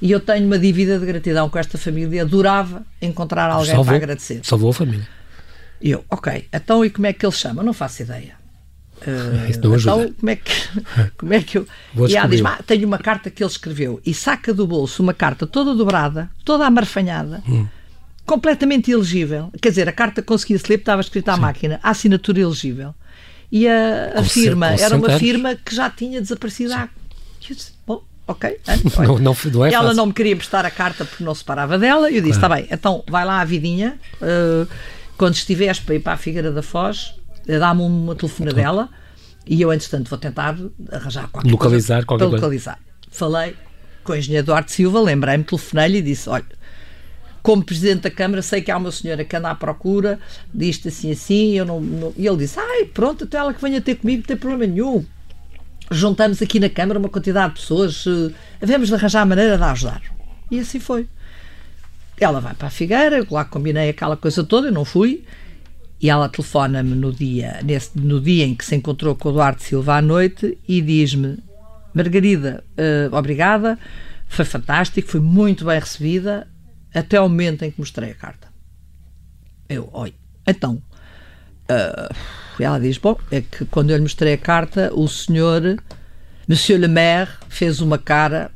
E 0.00 0.10
eu 0.10 0.20
tenho 0.20 0.46
uma 0.46 0.58
dívida 0.58 0.98
de 0.98 1.04
gratidão 1.04 1.50
com 1.50 1.58
esta 1.58 1.76
família. 1.76 2.22
Adorava 2.22 2.84
encontrar 3.02 3.50
alguém 3.50 3.66
salvou, 3.66 3.84
para 3.84 3.96
agradecer. 3.96 4.40
Salvou 4.42 4.70
a 4.70 4.74
família. 4.74 5.08
E 5.80 5.90
eu, 5.90 6.04
ok, 6.10 6.46
então 6.52 6.84
e 6.84 6.90
como 6.90 7.06
é 7.06 7.12
que 7.12 7.24
ele 7.24 7.32
chama? 7.32 7.62
Não 7.62 7.72
faço 7.72 8.02
ideia. 8.02 8.40
Uh, 9.00 9.50
Isso 9.50 9.60
não 9.62 9.74
ajuda. 9.74 10.02
Então, 10.02 10.14
como 10.18 10.30
é 10.30 10.36
que, 10.36 10.52
como 11.16 11.34
é 11.34 11.42
que 11.42 11.58
eu. 11.58 11.66
Vou 11.94 12.08
e 12.08 12.16
ela 12.16 12.28
diz: 12.28 12.44
ah, 12.44 12.60
tenho 12.66 12.86
uma 12.86 12.98
carta 12.98 13.30
que 13.30 13.42
ele 13.42 13.50
escreveu 13.50 14.00
e 14.04 14.12
saca 14.12 14.52
do 14.52 14.66
bolso 14.66 15.02
uma 15.02 15.14
carta 15.14 15.46
toda 15.46 15.74
dobrada, 15.74 16.30
toda 16.44 16.66
amarfanhada, 16.66 17.42
hum. 17.48 17.66
completamente 18.26 18.90
ilegível. 18.90 19.50
Quer 19.60 19.70
dizer, 19.70 19.88
a 19.88 19.92
carta 19.92 20.22
conseguia 20.22 20.58
se 20.58 20.68
ler, 20.68 20.78
estava 20.78 21.00
escrita 21.00 21.32
à 21.32 21.36
Sim. 21.36 21.40
máquina, 21.40 21.80
a 21.82 21.90
assinatura 21.90 22.40
ilegível. 22.40 22.94
E 23.50 23.66
a, 23.66 24.12
a 24.16 24.22
firma 24.22 24.68
era 24.68 24.96
uma 24.96 25.18
firma 25.18 25.56
que 25.56 25.74
já 25.74 25.88
tinha 25.88 26.20
desaparecido 26.20 26.74
há. 26.74 26.88
Bom, 27.86 28.04
ok. 28.30 28.60
não, 28.98 29.18
não, 29.18 29.36
não 29.52 29.64
é 29.66 29.72
ela 29.72 29.82
fácil. 29.82 29.96
não 29.96 30.06
me 30.06 30.12
queria 30.12 30.36
prestar 30.36 30.64
a 30.64 30.70
carta 30.70 31.04
porque 31.04 31.22
não 31.22 31.34
se 31.34 31.44
parava 31.44 31.78
dela. 31.78 32.10
E 32.10 32.16
eu 32.16 32.22
disse: 32.22 32.36
está 32.36 32.46
claro. 32.46 32.62
bem, 32.62 32.72
então 32.72 33.04
vai 33.08 33.24
lá 33.24 33.40
à 33.40 33.44
vidinha. 33.44 33.98
Uh, 34.20 34.66
quando 35.16 35.34
estiveres 35.34 35.78
para 35.80 35.94
ir 35.94 36.00
para 36.00 36.14
a 36.14 36.16
Figueira 36.16 36.50
da 36.50 36.62
Foz, 36.62 37.14
dá-me 37.46 37.82
uma 37.82 38.14
telefona 38.14 38.52
dela 38.52 38.88
e 39.46 39.60
eu, 39.60 39.72
entretanto, 39.72 40.08
vou 40.08 40.18
tentar 40.18 40.56
arranjar 40.90 41.28
qualquer 41.28 41.50
localizar 41.50 41.94
coisa 41.94 42.06
qualquer 42.06 42.26
para 42.26 42.36
localizar. 42.36 42.78
Falei 43.10 43.56
com 44.04 44.12
o 44.12 44.16
engenheiro 44.16 44.46
Duarte 44.46 44.72
Silva, 44.72 45.00
lembrei-me, 45.00 45.44
telefonei-lhe 45.44 45.98
e 45.98 46.02
disse: 46.02 46.28
olha, 46.28 46.44
como 47.42 47.64
presidente 47.64 48.02
da 48.02 48.10
Câmara, 48.10 48.42
sei 48.42 48.62
que 48.62 48.70
há 48.70 48.76
uma 48.76 48.92
senhora 48.92 49.24
que 49.24 49.34
anda 49.34 49.50
à 49.50 49.54
procura 49.54 50.20
disto 50.52 50.88
assim 50.88 51.10
assim. 51.10 51.52
Eu 51.52 51.64
não, 51.64 51.80
não... 51.80 52.12
E 52.16 52.26
ele 52.26 52.36
disse: 52.36 52.58
ai, 52.58 52.84
pronto, 52.84 53.24
até 53.24 53.38
ela 53.38 53.52
que 53.52 53.60
venha 53.60 53.80
ter 53.80 53.96
comigo, 53.96 54.18
não 54.18 54.26
tem 54.26 54.36
problema 54.36 54.72
nenhum. 54.72 55.04
Juntamos 55.90 56.40
aqui 56.40 56.60
na 56.60 56.68
Câmara 56.68 56.98
uma 56.98 57.08
quantidade 57.08 57.54
de 57.54 57.60
pessoas, 57.60 58.06
uh, 58.06 58.32
devemos 58.60 58.88
de 58.88 58.94
arranjar 58.94 59.22
a 59.22 59.26
maneira 59.26 59.56
de 59.56 59.62
ajudar. 59.64 60.02
E 60.50 60.60
assim 60.60 60.78
foi. 60.78 61.08
Ela 62.18 62.40
vai 62.40 62.54
para 62.54 62.68
a 62.68 62.70
Figueira, 62.70 63.26
lá 63.30 63.44
combinei 63.44 63.88
aquela 63.88 64.16
coisa 64.16 64.44
toda, 64.44 64.68
eu 64.68 64.72
não 64.72 64.84
fui. 64.84 65.24
E 66.00 66.08
ela 66.08 66.28
telefona-me 66.28 66.94
no 66.94 67.12
dia, 67.12 67.60
nesse, 67.64 67.98
no 67.98 68.20
dia 68.20 68.44
em 68.44 68.54
que 68.54 68.64
se 68.64 68.74
encontrou 68.76 69.14
com 69.16 69.30
o 69.30 69.32
Duarte 69.32 69.64
Silva 69.64 69.96
à 69.96 70.02
noite 70.02 70.56
e 70.66 70.80
diz-me: 70.80 71.38
Margarida, 71.92 72.64
uh, 72.78 73.14
obrigada, 73.14 73.78
foi 74.28 74.44
fantástico, 74.44 75.08
foi 75.08 75.20
muito 75.20 75.64
bem 75.64 75.78
recebida, 75.78 76.46
até 76.94 77.16
ao 77.16 77.28
momento 77.28 77.64
em 77.64 77.70
que 77.70 77.80
mostrei 77.80 78.12
a 78.12 78.14
carta. 78.14 78.48
Eu, 79.68 79.88
oi, 79.92 80.14
então. 80.46 80.80
Uh, 81.70 82.14
ela 82.58 82.78
diz: 82.78 82.98
Bom, 82.98 83.16
é 83.30 83.40
que 83.40 83.64
quando 83.66 83.90
eu 83.90 83.96
lhe 83.96 84.02
mostrei 84.02 84.34
a 84.34 84.38
carta, 84.38 84.90
o 84.94 85.08
senhor, 85.08 85.76
Monsieur 86.48 86.80
le 86.80 86.88
Maire, 86.88 87.30
fez 87.48 87.80
uma 87.80 87.98
cara 87.98 88.50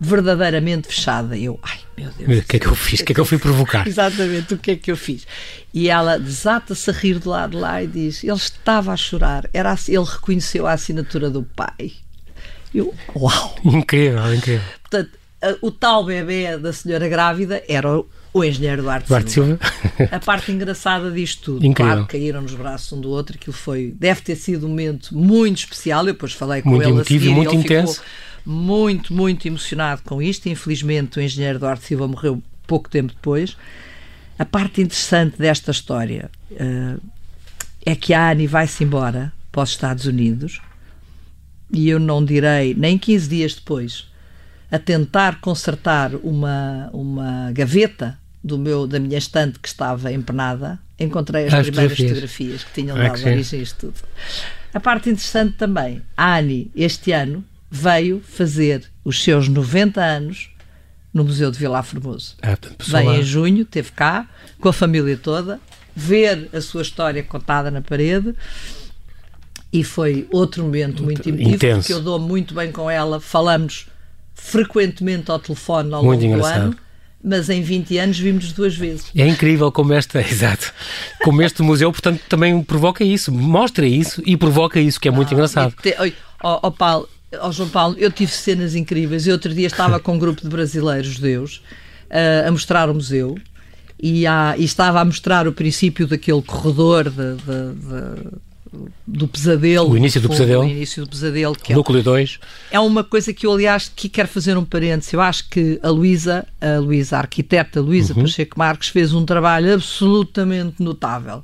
verdadeiramente 0.00 0.88
fechada. 0.88 1.36
Eu, 1.36 1.58
ai 1.62 1.78
meu 1.96 2.10
Deus. 2.10 2.44
O 2.44 2.46
que 2.46 2.56
é 2.56 2.60
que 2.60 2.66
eu 2.66 2.74
fiz? 2.74 3.00
O 3.00 3.04
que 3.04 3.12
é 3.12 3.14
que 3.14 3.20
eu 3.20 3.24
fui 3.24 3.38
provocar? 3.38 3.86
Exatamente, 3.88 4.54
o 4.54 4.58
que 4.58 4.72
é 4.72 4.76
que 4.76 4.90
eu 4.90 4.96
fiz? 4.96 5.26
E 5.72 5.88
ela 5.88 6.18
desata-se 6.18 6.90
a 6.90 6.92
rir 6.92 7.18
do 7.18 7.30
lado 7.30 7.52
de 7.52 7.56
lá 7.56 7.82
e 7.82 7.86
diz: 7.86 8.22
ele 8.22 8.32
estava 8.34 8.92
a 8.92 8.96
chorar, 8.96 9.48
era 9.52 9.74
ele 9.88 10.04
reconheceu 10.04 10.66
a 10.66 10.72
assinatura 10.72 11.30
do 11.30 11.42
pai. 11.42 11.92
Eu, 12.74 12.94
uau! 13.14 13.56
Incrível, 13.64 14.34
incrível. 14.34 14.66
Portanto, 14.82 15.10
o 15.62 15.70
tal 15.70 16.04
bebê 16.04 16.58
da 16.58 16.72
senhora 16.72 17.08
grávida 17.08 17.62
era 17.68 17.88
o, 18.38 18.44
engenheiro 18.44 18.82
Duarte, 18.82 19.08
Duarte 19.08 19.30
Silva. 19.30 19.58
Silva. 19.58 20.16
A 20.16 20.20
parte 20.20 20.52
engraçada 20.52 21.10
disto 21.10 21.54
tudo, 21.54 21.66
Incrível. 21.66 21.92
claro, 21.94 22.06
caíram 22.06 22.42
nos 22.42 22.54
braços 22.54 22.92
um 22.92 23.00
do 23.00 23.10
outro, 23.10 23.36
aquilo 23.36 23.56
foi, 23.56 23.94
deve 23.98 24.20
ter 24.20 24.36
sido 24.36 24.66
um 24.66 24.70
momento 24.70 25.16
muito 25.16 25.58
especial. 25.58 26.00
Eu 26.06 26.12
depois 26.12 26.32
falei 26.32 26.62
com 26.62 26.70
muito 26.70 26.82
ele 26.82 26.90
emotivo, 26.90 27.18
a 27.18 27.22
seguir, 27.22 27.34
muito 27.34 27.52
ele 27.52 27.62
intenso. 27.62 27.94
Ficou, 27.94 28.06
muito, 28.44 29.12
muito 29.12 29.46
emocionado 29.46 30.02
com 30.04 30.22
isto. 30.22 30.48
Infelizmente, 30.48 31.18
o 31.18 31.22
engenheiro 31.22 31.58
Duarte 31.58 31.84
Silva 31.84 32.06
morreu 32.06 32.42
pouco 32.66 32.88
tempo 32.88 33.12
depois. 33.12 33.56
A 34.38 34.44
parte 34.44 34.82
interessante 34.82 35.38
desta 35.38 35.70
história 35.70 36.30
uh, 36.52 37.00
é 37.84 37.96
que 37.96 38.12
a 38.12 38.30
Annie 38.30 38.46
vai-se 38.46 38.84
embora 38.84 39.32
para 39.50 39.62
os 39.62 39.70
Estados 39.70 40.04
Unidos 40.04 40.60
e 41.72 41.88
eu 41.88 41.98
não 41.98 42.24
direi 42.24 42.74
nem 42.74 42.98
15 42.98 43.28
dias 43.28 43.54
depois 43.54 44.08
a 44.70 44.78
tentar 44.78 45.40
consertar 45.40 46.14
uma, 46.16 46.90
uma 46.92 47.50
gaveta 47.52 48.18
do 48.46 48.56
meu, 48.56 48.86
da 48.86 49.00
minha 49.00 49.18
estante 49.18 49.58
que 49.58 49.66
estava 49.66 50.12
empenada, 50.12 50.78
encontrei 50.98 51.46
as, 51.46 51.54
as 51.54 51.66
primeiras 51.66 51.96
fotografias. 51.96 52.62
fotografias 52.62 52.64
que 52.64 52.80
tinham 52.80 52.96
dado 52.96 53.26
origem 53.26 53.58
a 53.58 53.62
isto 53.62 53.78
tudo. 53.92 54.08
A 54.72 54.78
parte 54.78 55.10
interessante 55.10 55.56
também, 55.56 56.00
a 56.16 56.38
Annie, 56.38 56.70
este 56.74 57.10
ano, 57.10 57.44
veio 57.68 58.22
fazer 58.24 58.84
os 59.04 59.22
seus 59.22 59.48
90 59.48 60.00
anos 60.00 60.50
no 61.12 61.24
Museu 61.24 61.50
de 61.50 61.58
Vila 61.58 61.82
Formoso. 61.82 62.36
Ah, 62.40 62.56
Veio 62.86 63.14
em 63.14 63.22
junho, 63.22 63.64
teve 63.64 63.90
cá, 63.90 64.28
com 64.60 64.68
a 64.68 64.72
família 64.72 65.16
toda, 65.16 65.58
ver 65.94 66.48
a 66.52 66.60
sua 66.60 66.82
história 66.82 67.22
contada 67.24 67.70
na 67.70 67.80
parede 67.80 68.32
e 69.72 69.82
foi 69.82 70.28
outro 70.30 70.62
momento 70.62 71.02
muito 71.02 71.28
emotivo, 71.28 71.54
Intenso. 71.54 71.80
porque 71.80 71.92
eu 71.92 72.00
dou 72.00 72.20
muito 72.20 72.54
bem 72.54 72.70
com 72.70 72.88
ela, 72.88 73.18
falamos 73.18 73.88
frequentemente 74.34 75.30
ao 75.30 75.38
telefone 75.40 75.92
ao 75.92 76.04
longo 76.04 76.16
do 76.16 76.44
ano 76.44 76.76
mas 77.26 77.50
em 77.50 77.60
20 77.60 77.98
anos 77.98 78.18
vimos 78.20 78.52
duas 78.52 78.76
vezes. 78.76 79.06
É 79.12 79.26
incrível 79.26 79.72
como 79.72 79.92
esta, 79.92 80.20
exato, 80.22 80.72
como 81.24 81.42
este 81.42 81.60
museu, 81.60 81.90
portanto, 81.90 82.22
também 82.28 82.62
provoca 82.62 83.02
isso, 83.02 83.32
mostra 83.32 83.84
isso 83.84 84.22
e 84.24 84.36
provoca 84.36 84.78
isso, 84.78 85.00
que 85.00 85.08
é 85.08 85.10
muito 85.10 85.30
ah, 85.30 85.34
engraçado. 85.34 85.74
Ó 86.44 86.54
oh, 86.54 86.68
oh, 86.68 86.70
Paulo, 86.70 87.08
oh, 87.42 87.50
João 87.50 87.68
Paulo, 87.68 87.96
eu 87.98 88.12
tive 88.12 88.30
cenas 88.30 88.76
incríveis. 88.76 89.26
Eu 89.26 89.32
outro 89.32 89.52
dia 89.52 89.66
estava 89.66 89.98
com 89.98 90.14
um 90.14 90.18
grupo 90.18 90.40
de 90.42 90.48
brasileiros 90.48 91.08
judeus 91.08 91.56
uh, 92.10 92.46
a 92.46 92.50
mostrar 92.52 92.88
o 92.88 92.94
museu 92.94 93.36
e, 94.00 94.26
há, 94.26 94.54
e, 94.56 94.64
estava 94.64 95.00
a 95.00 95.04
mostrar 95.04 95.48
o 95.48 95.52
princípio 95.52 96.06
daquele 96.06 96.42
corredor 96.42 97.10
de, 97.10 97.34
de, 97.34 97.74
de 97.80 98.45
do 99.06 99.28
pesadelo. 99.28 99.90
O 99.90 99.96
início 99.96 100.20
do 100.20 100.28
pesadelo. 100.28 100.64
O 100.64 100.68
início 100.68 101.04
do 101.04 101.08
pesadelo. 101.08 101.54
Que 101.54 101.74
Núcleo 101.74 102.02
2. 102.02 102.38
É, 102.70 102.76
é 102.76 102.80
uma 102.80 103.04
coisa 103.04 103.32
que 103.32 103.46
eu, 103.46 103.52
aliás, 103.52 103.90
que 103.94 104.08
quero 104.08 104.28
fazer 104.28 104.56
um 104.56 104.64
parênteses. 104.64 105.12
Eu 105.12 105.20
acho 105.20 105.48
que 105.48 105.78
a 105.82 105.90
Luísa, 105.90 106.46
a 106.60 106.78
Luísa, 106.78 107.16
a 107.16 107.20
arquiteta 107.20 107.80
Luísa 107.80 108.14
uhum. 108.14 108.22
Pacheco 108.22 108.58
Marques, 108.58 108.88
fez 108.88 109.12
um 109.12 109.24
trabalho 109.24 109.74
absolutamente 109.74 110.82
notável. 110.82 111.42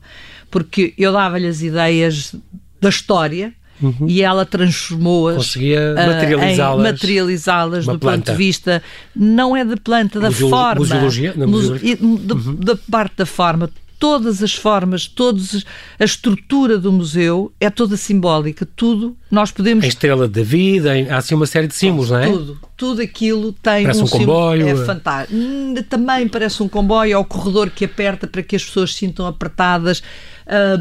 Porque 0.51 0.92
eu 0.99 1.12
dava-lhe 1.12 1.47
as 1.47 1.62
ideias 1.62 2.35
da 2.81 2.88
história 2.88 3.55
uhum. 3.81 4.07
e 4.09 4.23
ela 4.23 4.45
transformou-as. 4.45 5.37
Conseguia 5.37 5.95
materializá-las. 5.95 6.79
Uh, 6.79 6.83
materializá-las 6.83 7.87
do 7.87 7.99
planta. 7.99 8.18
ponto 8.18 8.31
de 8.33 8.37
vista, 8.37 8.83
não 9.14 9.57
é 9.57 9.64
da 9.64 9.77
planta, 9.77 10.21
da 10.21 10.31
forma. 10.31 10.81
Museologia? 10.81 11.35
Muse, 11.37 11.99
uhum. 12.01 12.57
da, 12.57 12.77
parte 12.90 13.16
da 13.18 13.27
forma 13.27 13.71
todas 14.02 14.42
as 14.42 14.52
formas, 14.52 15.06
todas 15.06 15.64
a 15.96 16.04
estrutura 16.04 16.76
do 16.76 16.90
museu 16.90 17.52
é 17.60 17.70
toda 17.70 17.96
simbólica, 17.96 18.66
tudo 18.74 19.16
nós 19.30 19.52
podemos... 19.52 19.84
A 19.84 19.86
estrela 19.86 20.26
da 20.26 20.42
vida, 20.42 20.90
há 21.08 21.18
assim 21.18 21.36
uma 21.36 21.46
série 21.46 21.68
de 21.68 21.74
símbolos, 21.76 22.10
não 22.10 22.18
é? 22.18 22.26
Tudo, 22.26 22.60
tudo 22.76 23.00
aquilo 23.00 23.52
tem 23.52 23.84
parece 23.84 24.00
um, 24.00 24.06
um 24.06 24.08
comboio. 24.08 24.66
É 24.66 24.74
fantástico. 24.84 25.38
Hum, 25.38 25.74
também 25.88 26.26
parece 26.26 26.60
um 26.64 26.68
comboio, 26.68 27.12
é 27.12 27.16
o 27.16 27.24
corredor 27.24 27.70
que 27.70 27.84
aperta 27.84 28.26
para 28.26 28.42
que 28.42 28.56
as 28.56 28.64
pessoas 28.64 28.92
se 28.92 28.98
sintam 28.98 29.24
apertadas, 29.24 30.02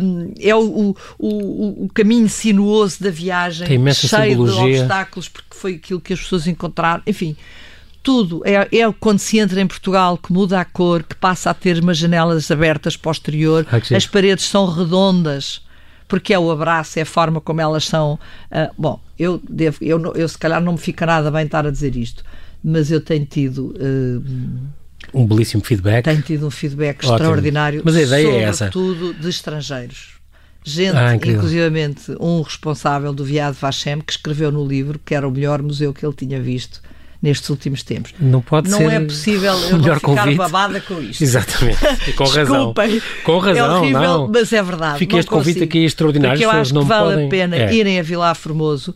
um, 0.01 0.34
é 0.39 0.55
o, 0.55 0.95
o, 1.19 1.86
o, 1.86 1.89
caminho 1.93 2.27
sinuoso 2.27 3.03
da 3.03 3.12
viagem, 3.12 3.67
cheio 3.93 4.31
simbologia. 4.31 4.63
de 4.63 4.79
obstáculos, 4.79 5.29
porque 5.29 5.55
foi 5.55 5.75
aquilo 5.75 6.01
que 6.01 6.13
as 6.13 6.19
pessoas 6.19 6.47
encontraram, 6.47 7.03
enfim 7.05 7.38
tudo. 8.04 8.42
É, 8.46 8.54
é 8.54 8.94
quando 9.00 9.20
se 9.20 9.40
entra 9.40 9.62
em 9.62 9.68
Portugal 9.68 10.18
que 10.18 10.32
muda 10.32 10.60
a 10.60 10.66
cor, 10.66 11.04
que 11.04 11.16
passa 11.16 11.50
a 11.50 11.54
ter 11.54 11.80
umas 11.82 11.98
janelas 11.98 12.50
abertas 12.50 12.98
para 12.98 13.10
o 13.10 13.12
exterior, 13.12 13.66
ah, 13.72 13.96
as 13.96 14.08
paredes 14.08 14.46
são 14.46 14.66
redondas 14.66 15.62
porque 16.08 16.34
é 16.34 16.40
o 16.40 16.52
abraço, 16.52 17.00
é 17.00 17.04
a 17.04 17.06
forma 17.06 17.40
como 17.40 17.62
elas 17.62 17.86
são. 17.86 18.20
Uh, 18.52 18.70
bom, 18.78 19.00
eu 19.18 19.42
devo, 19.50 19.78
eu, 19.82 20.14
eu 20.14 20.28
se 20.28 20.38
calhar 20.38 20.62
não 20.62 20.74
me 20.74 20.78
fica 20.78 21.06
nada 21.06 21.32
bem 21.32 21.46
estar 21.46 21.66
a 21.66 21.72
dizer 21.72 21.96
isto, 21.96 22.22
mas 22.62 22.92
eu 22.92 23.00
tenho 23.00 23.26
tido. 23.26 23.74
Uh, 23.80 24.22
um 25.14 25.26
belíssimo 25.26 25.64
feedback. 25.64 26.04
Tenho 26.04 26.22
tido 26.22 26.46
um 26.46 26.52
feedback 26.52 26.98
Ótimo. 26.98 27.14
extraordinário. 27.14 27.82
Mas 27.86 27.96
a 27.96 28.02
ideia 28.02 28.28
é 28.28 28.42
essa. 28.42 28.70
Tudo 28.70 29.14
de 29.14 29.30
estrangeiros. 29.30 30.16
Gente, 30.66 30.98
ah, 30.98 31.16
inclusivamente 31.16 32.12
um 32.20 32.42
responsável 32.42 33.14
do 33.14 33.24
Viado 33.24 33.54
Vashem, 33.54 34.02
que 34.02 34.12
escreveu 34.12 34.52
no 34.52 34.68
livro 34.68 35.00
que 35.04 35.16
era 35.16 35.26
o 35.26 35.32
melhor 35.32 35.62
museu 35.62 35.94
que 35.94 36.06
ele 36.06 36.14
tinha 36.14 36.42
visto 36.42 36.82
nestes 37.21 37.49
últimos 37.49 37.84
tempos. 37.84 38.13
Não 38.19 38.41
pode 38.41 38.69
não 38.69 38.77
ser. 38.79 38.84
Não 38.86 38.91
é 38.91 38.99
possível 38.99 39.53
eu 39.53 39.77
não 39.77 39.84
ficar 39.84 39.99
convite. 39.99 40.36
babada 40.36 40.81
com 40.81 40.99
isto. 41.01 41.21
Exatamente. 41.23 41.77
E 42.07 42.13
com 42.13 42.23
razão. 42.23 42.73
Com 43.23 43.38
razão, 43.38 43.65
é 43.65 43.79
horrível, 43.79 44.01
não. 44.01 44.27
mas 44.27 44.51
é 44.51 44.63
verdade. 44.63 44.97
Fica 44.97 45.17
este 45.17 45.29
convite 45.29 45.53
consigo, 45.60 45.65
aqui 45.65 45.86
extraordinário. 45.86 46.39
Porque 46.39 46.45
eu 46.45 46.60
acho 46.60 46.73
que 46.73 46.86
vale 46.86 47.10
podem... 47.12 47.27
a 47.27 47.29
pena 47.29 47.55
é. 47.55 47.73
irem 47.73 47.99
a 47.99 48.03
Vilar 48.03 48.36
Formoso. 48.36 48.95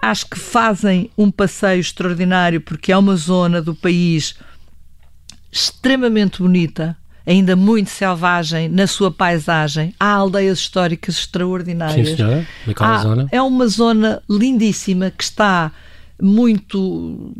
Acho 0.00 0.26
que 0.26 0.38
fazem 0.38 1.10
um 1.16 1.30
passeio 1.30 1.80
extraordinário 1.80 2.60
porque 2.60 2.92
é 2.92 2.96
uma 2.96 3.16
zona 3.16 3.60
do 3.60 3.74
país 3.74 4.34
extremamente 5.50 6.42
bonita, 6.42 6.96
ainda 7.26 7.56
muito 7.56 7.90
selvagem 7.90 8.68
na 8.68 8.86
sua 8.86 9.10
paisagem. 9.10 9.94
Há 9.98 10.12
aldeias 10.12 10.58
históricas 10.58 11.16
extraordinárias. 11.16 12.08
Sim, 12.08 12.16
senhora. 12.16 12.46
Há, 12.78 12.98
zona. 12.98 13.28
É 13.32 13.42
uma 13.42 13.66
zona 13.66 14.22
lindíssima 14.28 15.10
que 15.10 15.24
está 15.24 15.72
muito 16.20 17.34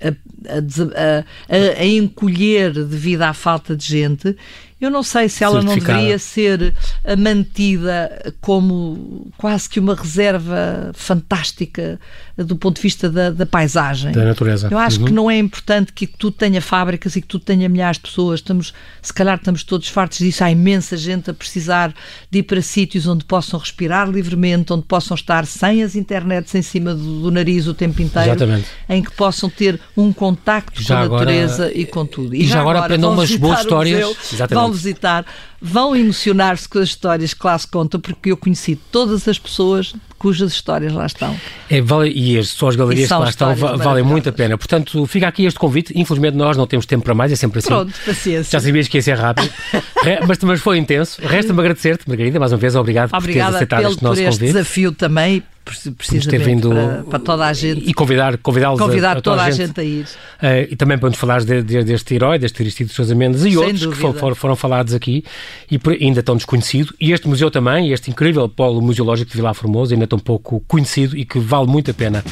a, 0.00 0.08
a, 0.08 1.24
a, 1.48 1.80
a, 1.80 1.86
encolher 1.86 2.72
devido 2.72 3.22
à 3.22 3.32
falta 3.32 3.76
de 3.76 3.84
gente, 3.84 4.36
eu 4.80 4.90
não 4.90 5.02
sei 5.02 5.28
se 5.28 5.42
ela 5.42 5.62
não 5.62 5.74
deveria 5.74 6.18
ser 6.18 6.74
eh, 7.04 7.16
mantida 7.16 8.34
como 8.40 9.30
quase 9.38 9.68
que 9.68 9.80
uma 9.80 9.94
reserva 9.94 10.90
fantástica 10.94 11.98
do 12.36 12.56
ponto 12.56 12.76
de 12.76 12.82
vista 12.82 13.08
da, 13.08 13.30
da 13.30 13.46
paisagem. 13.46 14.10
Da 14.12 14.24
natureza. 14.24 14.68
Eu 14.70 14.78
acho 14.78 14.98
uhum. 14.98 15.06
que 15.06 15.12
não 15.12 15.30
é 15.30 15.38
importante 15.38 15.92
que 15.92 16.06
tudo 16.06 16.36
tenha 16.36 16.60
fábricas 16.60 17.14
e 17.14 17.20
que 17.20 17.28
tudo 17.28 17.44
tenha 17.44 17.68
milhares 17.68 17.96
de 17.96 18.02
pessoas. 18.02 18.40
Estamos, 18.40 18.74
se 19.00 19.12
calhar 19.12 19.36
estamos 19.36 19.62
todos 19.62 19.88
fartos 19.88 20.18
disso. 20.18 20.42
Há 20.42 20.50
imensa 20.50 20.96
gente 20.96 21.30
a 21.30 21.34
precisar 21.34 21.94
de 22.28 22.40
ir 22.40 22.42
para 22.42 22.60
sítios 22.60 23.06
onde 23.06 23.24
possam 23.24 23.60
respirar 23.60 24.10
livremente, 24.10 24.72
onde 24.72 24.84
possam 24.84 25.14
estar 25.14 25.46
sem 25.46 25.84
as 25.84 25.94
internets 25.94 26.52
em 26.54 26.62
cima 26.62 26.92
do, 26.92 27.20
do 27.20 27.30
nariz 27.30 27.68
o 27.68 27.74
tempo 27.74 28.02
inteiro. 28.02 28.30
Exatamente. 28.30 28.66
Em 28.88 29.02
que 29.02 29.12
possam 29.12 29.48
ter 29.48 29.80
um 29.96 30.12
contacto 30.12 30.82
já 30.82 30.96
com 30.96 31.00
a 31.00 31.04
agora, 31.04 31.24
natureza 31.24 31.72
e 31.72 31.86
com 31.86 32.04
tudo. 32.04 32.34
E, 32.34 32.42
e 32.42 32.46
já, 32.46 32.54
já, 32.54 32.60
agora, 32.60 32.80
aprendam 32.80 33.12
umas 33.12 33.34
boas 33.36 33.60
histórias. 33.60 34.08
Museu, 34.08 34.16
vão 34.64 34.72
visitar, 34.72 35.24
vão 35.60 35.96
emocionar-se 35.96 36.68
com 36.68 36.78
as 36.78 36.88
histórias 36.88 37.34
que 37.34 37.46
lá 37.46 37.58
se 37.58 37.66
contam, 37.66 38.00
porque 38.00 38.30
eu 38.30 38.36
conheci 38.36 38.76
todas 38.76 39.26
as 39.28 39.38
pessoas 39.38 39.94
cujas 40.18 40.52
histórias 40.52 40.92
lá 40.92 41.04
estão. 41.04 41.36
É, 41.68 41.80
vale, 41.82 42.10
e 42.10 42.38
as, 42.38 42.48
só 42.48 42.68
as 42.68 42.76
galerias 42.76 43.08
que 43.08 43.14
lá 43.14 43.28
estão 43.28 43.54
valem 43.54 44.02
muito 44.02 44.28
a 44.28 44.32
pena. 44.32 44.56
Portanto, 44.56 45.06
fica 45.06 45.28
aqui 45.28 45.44
este 45.44 45.58
convite. 45.58 45.92
Infelizmente, 45.94 46.34
nós 46.36 46.56
não 46.56 46.66
temos 46.66 46.86
tempo 46.86 47.04
para 47.04 47.14
mais, 47.14 47.30
é 47.30 47.36
sempre 47.36 47.58
assim. 47.58 47.68
Pronto, 47.68 47.92
paciência. 48.06 48.50
Já 48.50 48.60
sabias 48.60 48.88
que 48.88 48.96
ia 48.98 49.02
ser 49.02 49.18
rápido, 49.18 49.50
mas, 50.26 50.38
mas 50.38 50.60
foi 50.60 50.78
intenso. 50.78 51.20
Resta-me 51.22 51.60
agradecer-te, 51.60 52.08
Margarida, 52.08 52.40
mais 52.40 52.52
uma 52.52 52.58
vez. 52.58 52.74
Obrigado 52.74 53.14
Obrigada 53.14 53.20
por 53.20 53.26
teres 53.26 53.54
aceitado 53.56 53.80
pelo, 53.80 53.92
este 53.92 54.02
nosso 54.04 54.16
por 54.16 54.28
este 54.28 54.38
convite. 54.38 54.52
desafio 54.52 54.92
também 54.92 55.42
precisamente 55.64 56.28
ter 56.28 56.38
vindo 56.38 56.68
para, 56.68 57.02
para, 57.04 57.18
toda 57.18 57.46
a 57.46 57.52
gente 57.52 57.88
e 57.88 57.94
convidar 57.94 58.36
convidá-los 58.38 58.78
convidar 58.78 59.08
a, 59.08 59.12
a 59.12 59.22
toda, 59.22 59.36
toda 59.36 59.42
a 59.42 59.50
gente, 59.50 59.68
gente 59.68 59.80
a 59.80 59.84
ir. 59.84 60.04
Uh, 60.04 60.70
e 60.70 60.76
também 60.76 60.98
para 60.98 61.08
nos 61.08 61.18
falares 61.18 61.44
de, 61.44 61.62
de, 61.62 61.82
deste 61.82 62.14
herói 62.14 62.38
deste 62.38 62.62
Aristides 62.62 62.90
de 62.90 62.96
Sousa 62.96 63.14
Mendes 63.14 63.40
e 63.40 63.50
Sem 63.50 63.56
outros 63.56 63.80
dúvida. 63.80 64.12
que 64.12 64.18
foram, 64.20 64.34
foram, 64.34 64.56
falados 64.56 64.92
aqui 64.92 65.24
e 65.70 65.80
ainda 66.00 66.22
tão 66.22 66.36
desconhecido. 66.36 66.94
E 67.00 67.12
este 67.12 67.26
museu 67.26 67.50
também 67.50 67.92
este 67.92 68.10
incrível 68.10 68.48
polo 68.48 68.80
museológico 68.82 69.30
de 69.30 69.36
Vila 69.36 69.54
Formosa 69.54 69.94
ainda 69.94 70.06
tão 70.06 70.18
pouco 70.18 70.60
conhecido 70.68 71.16
e 71.16 71.24
que 71.24 71.38
vale 71.38 71.66
muito 71.66 71.90
a 71.90 71.94
pena 71.94 72.22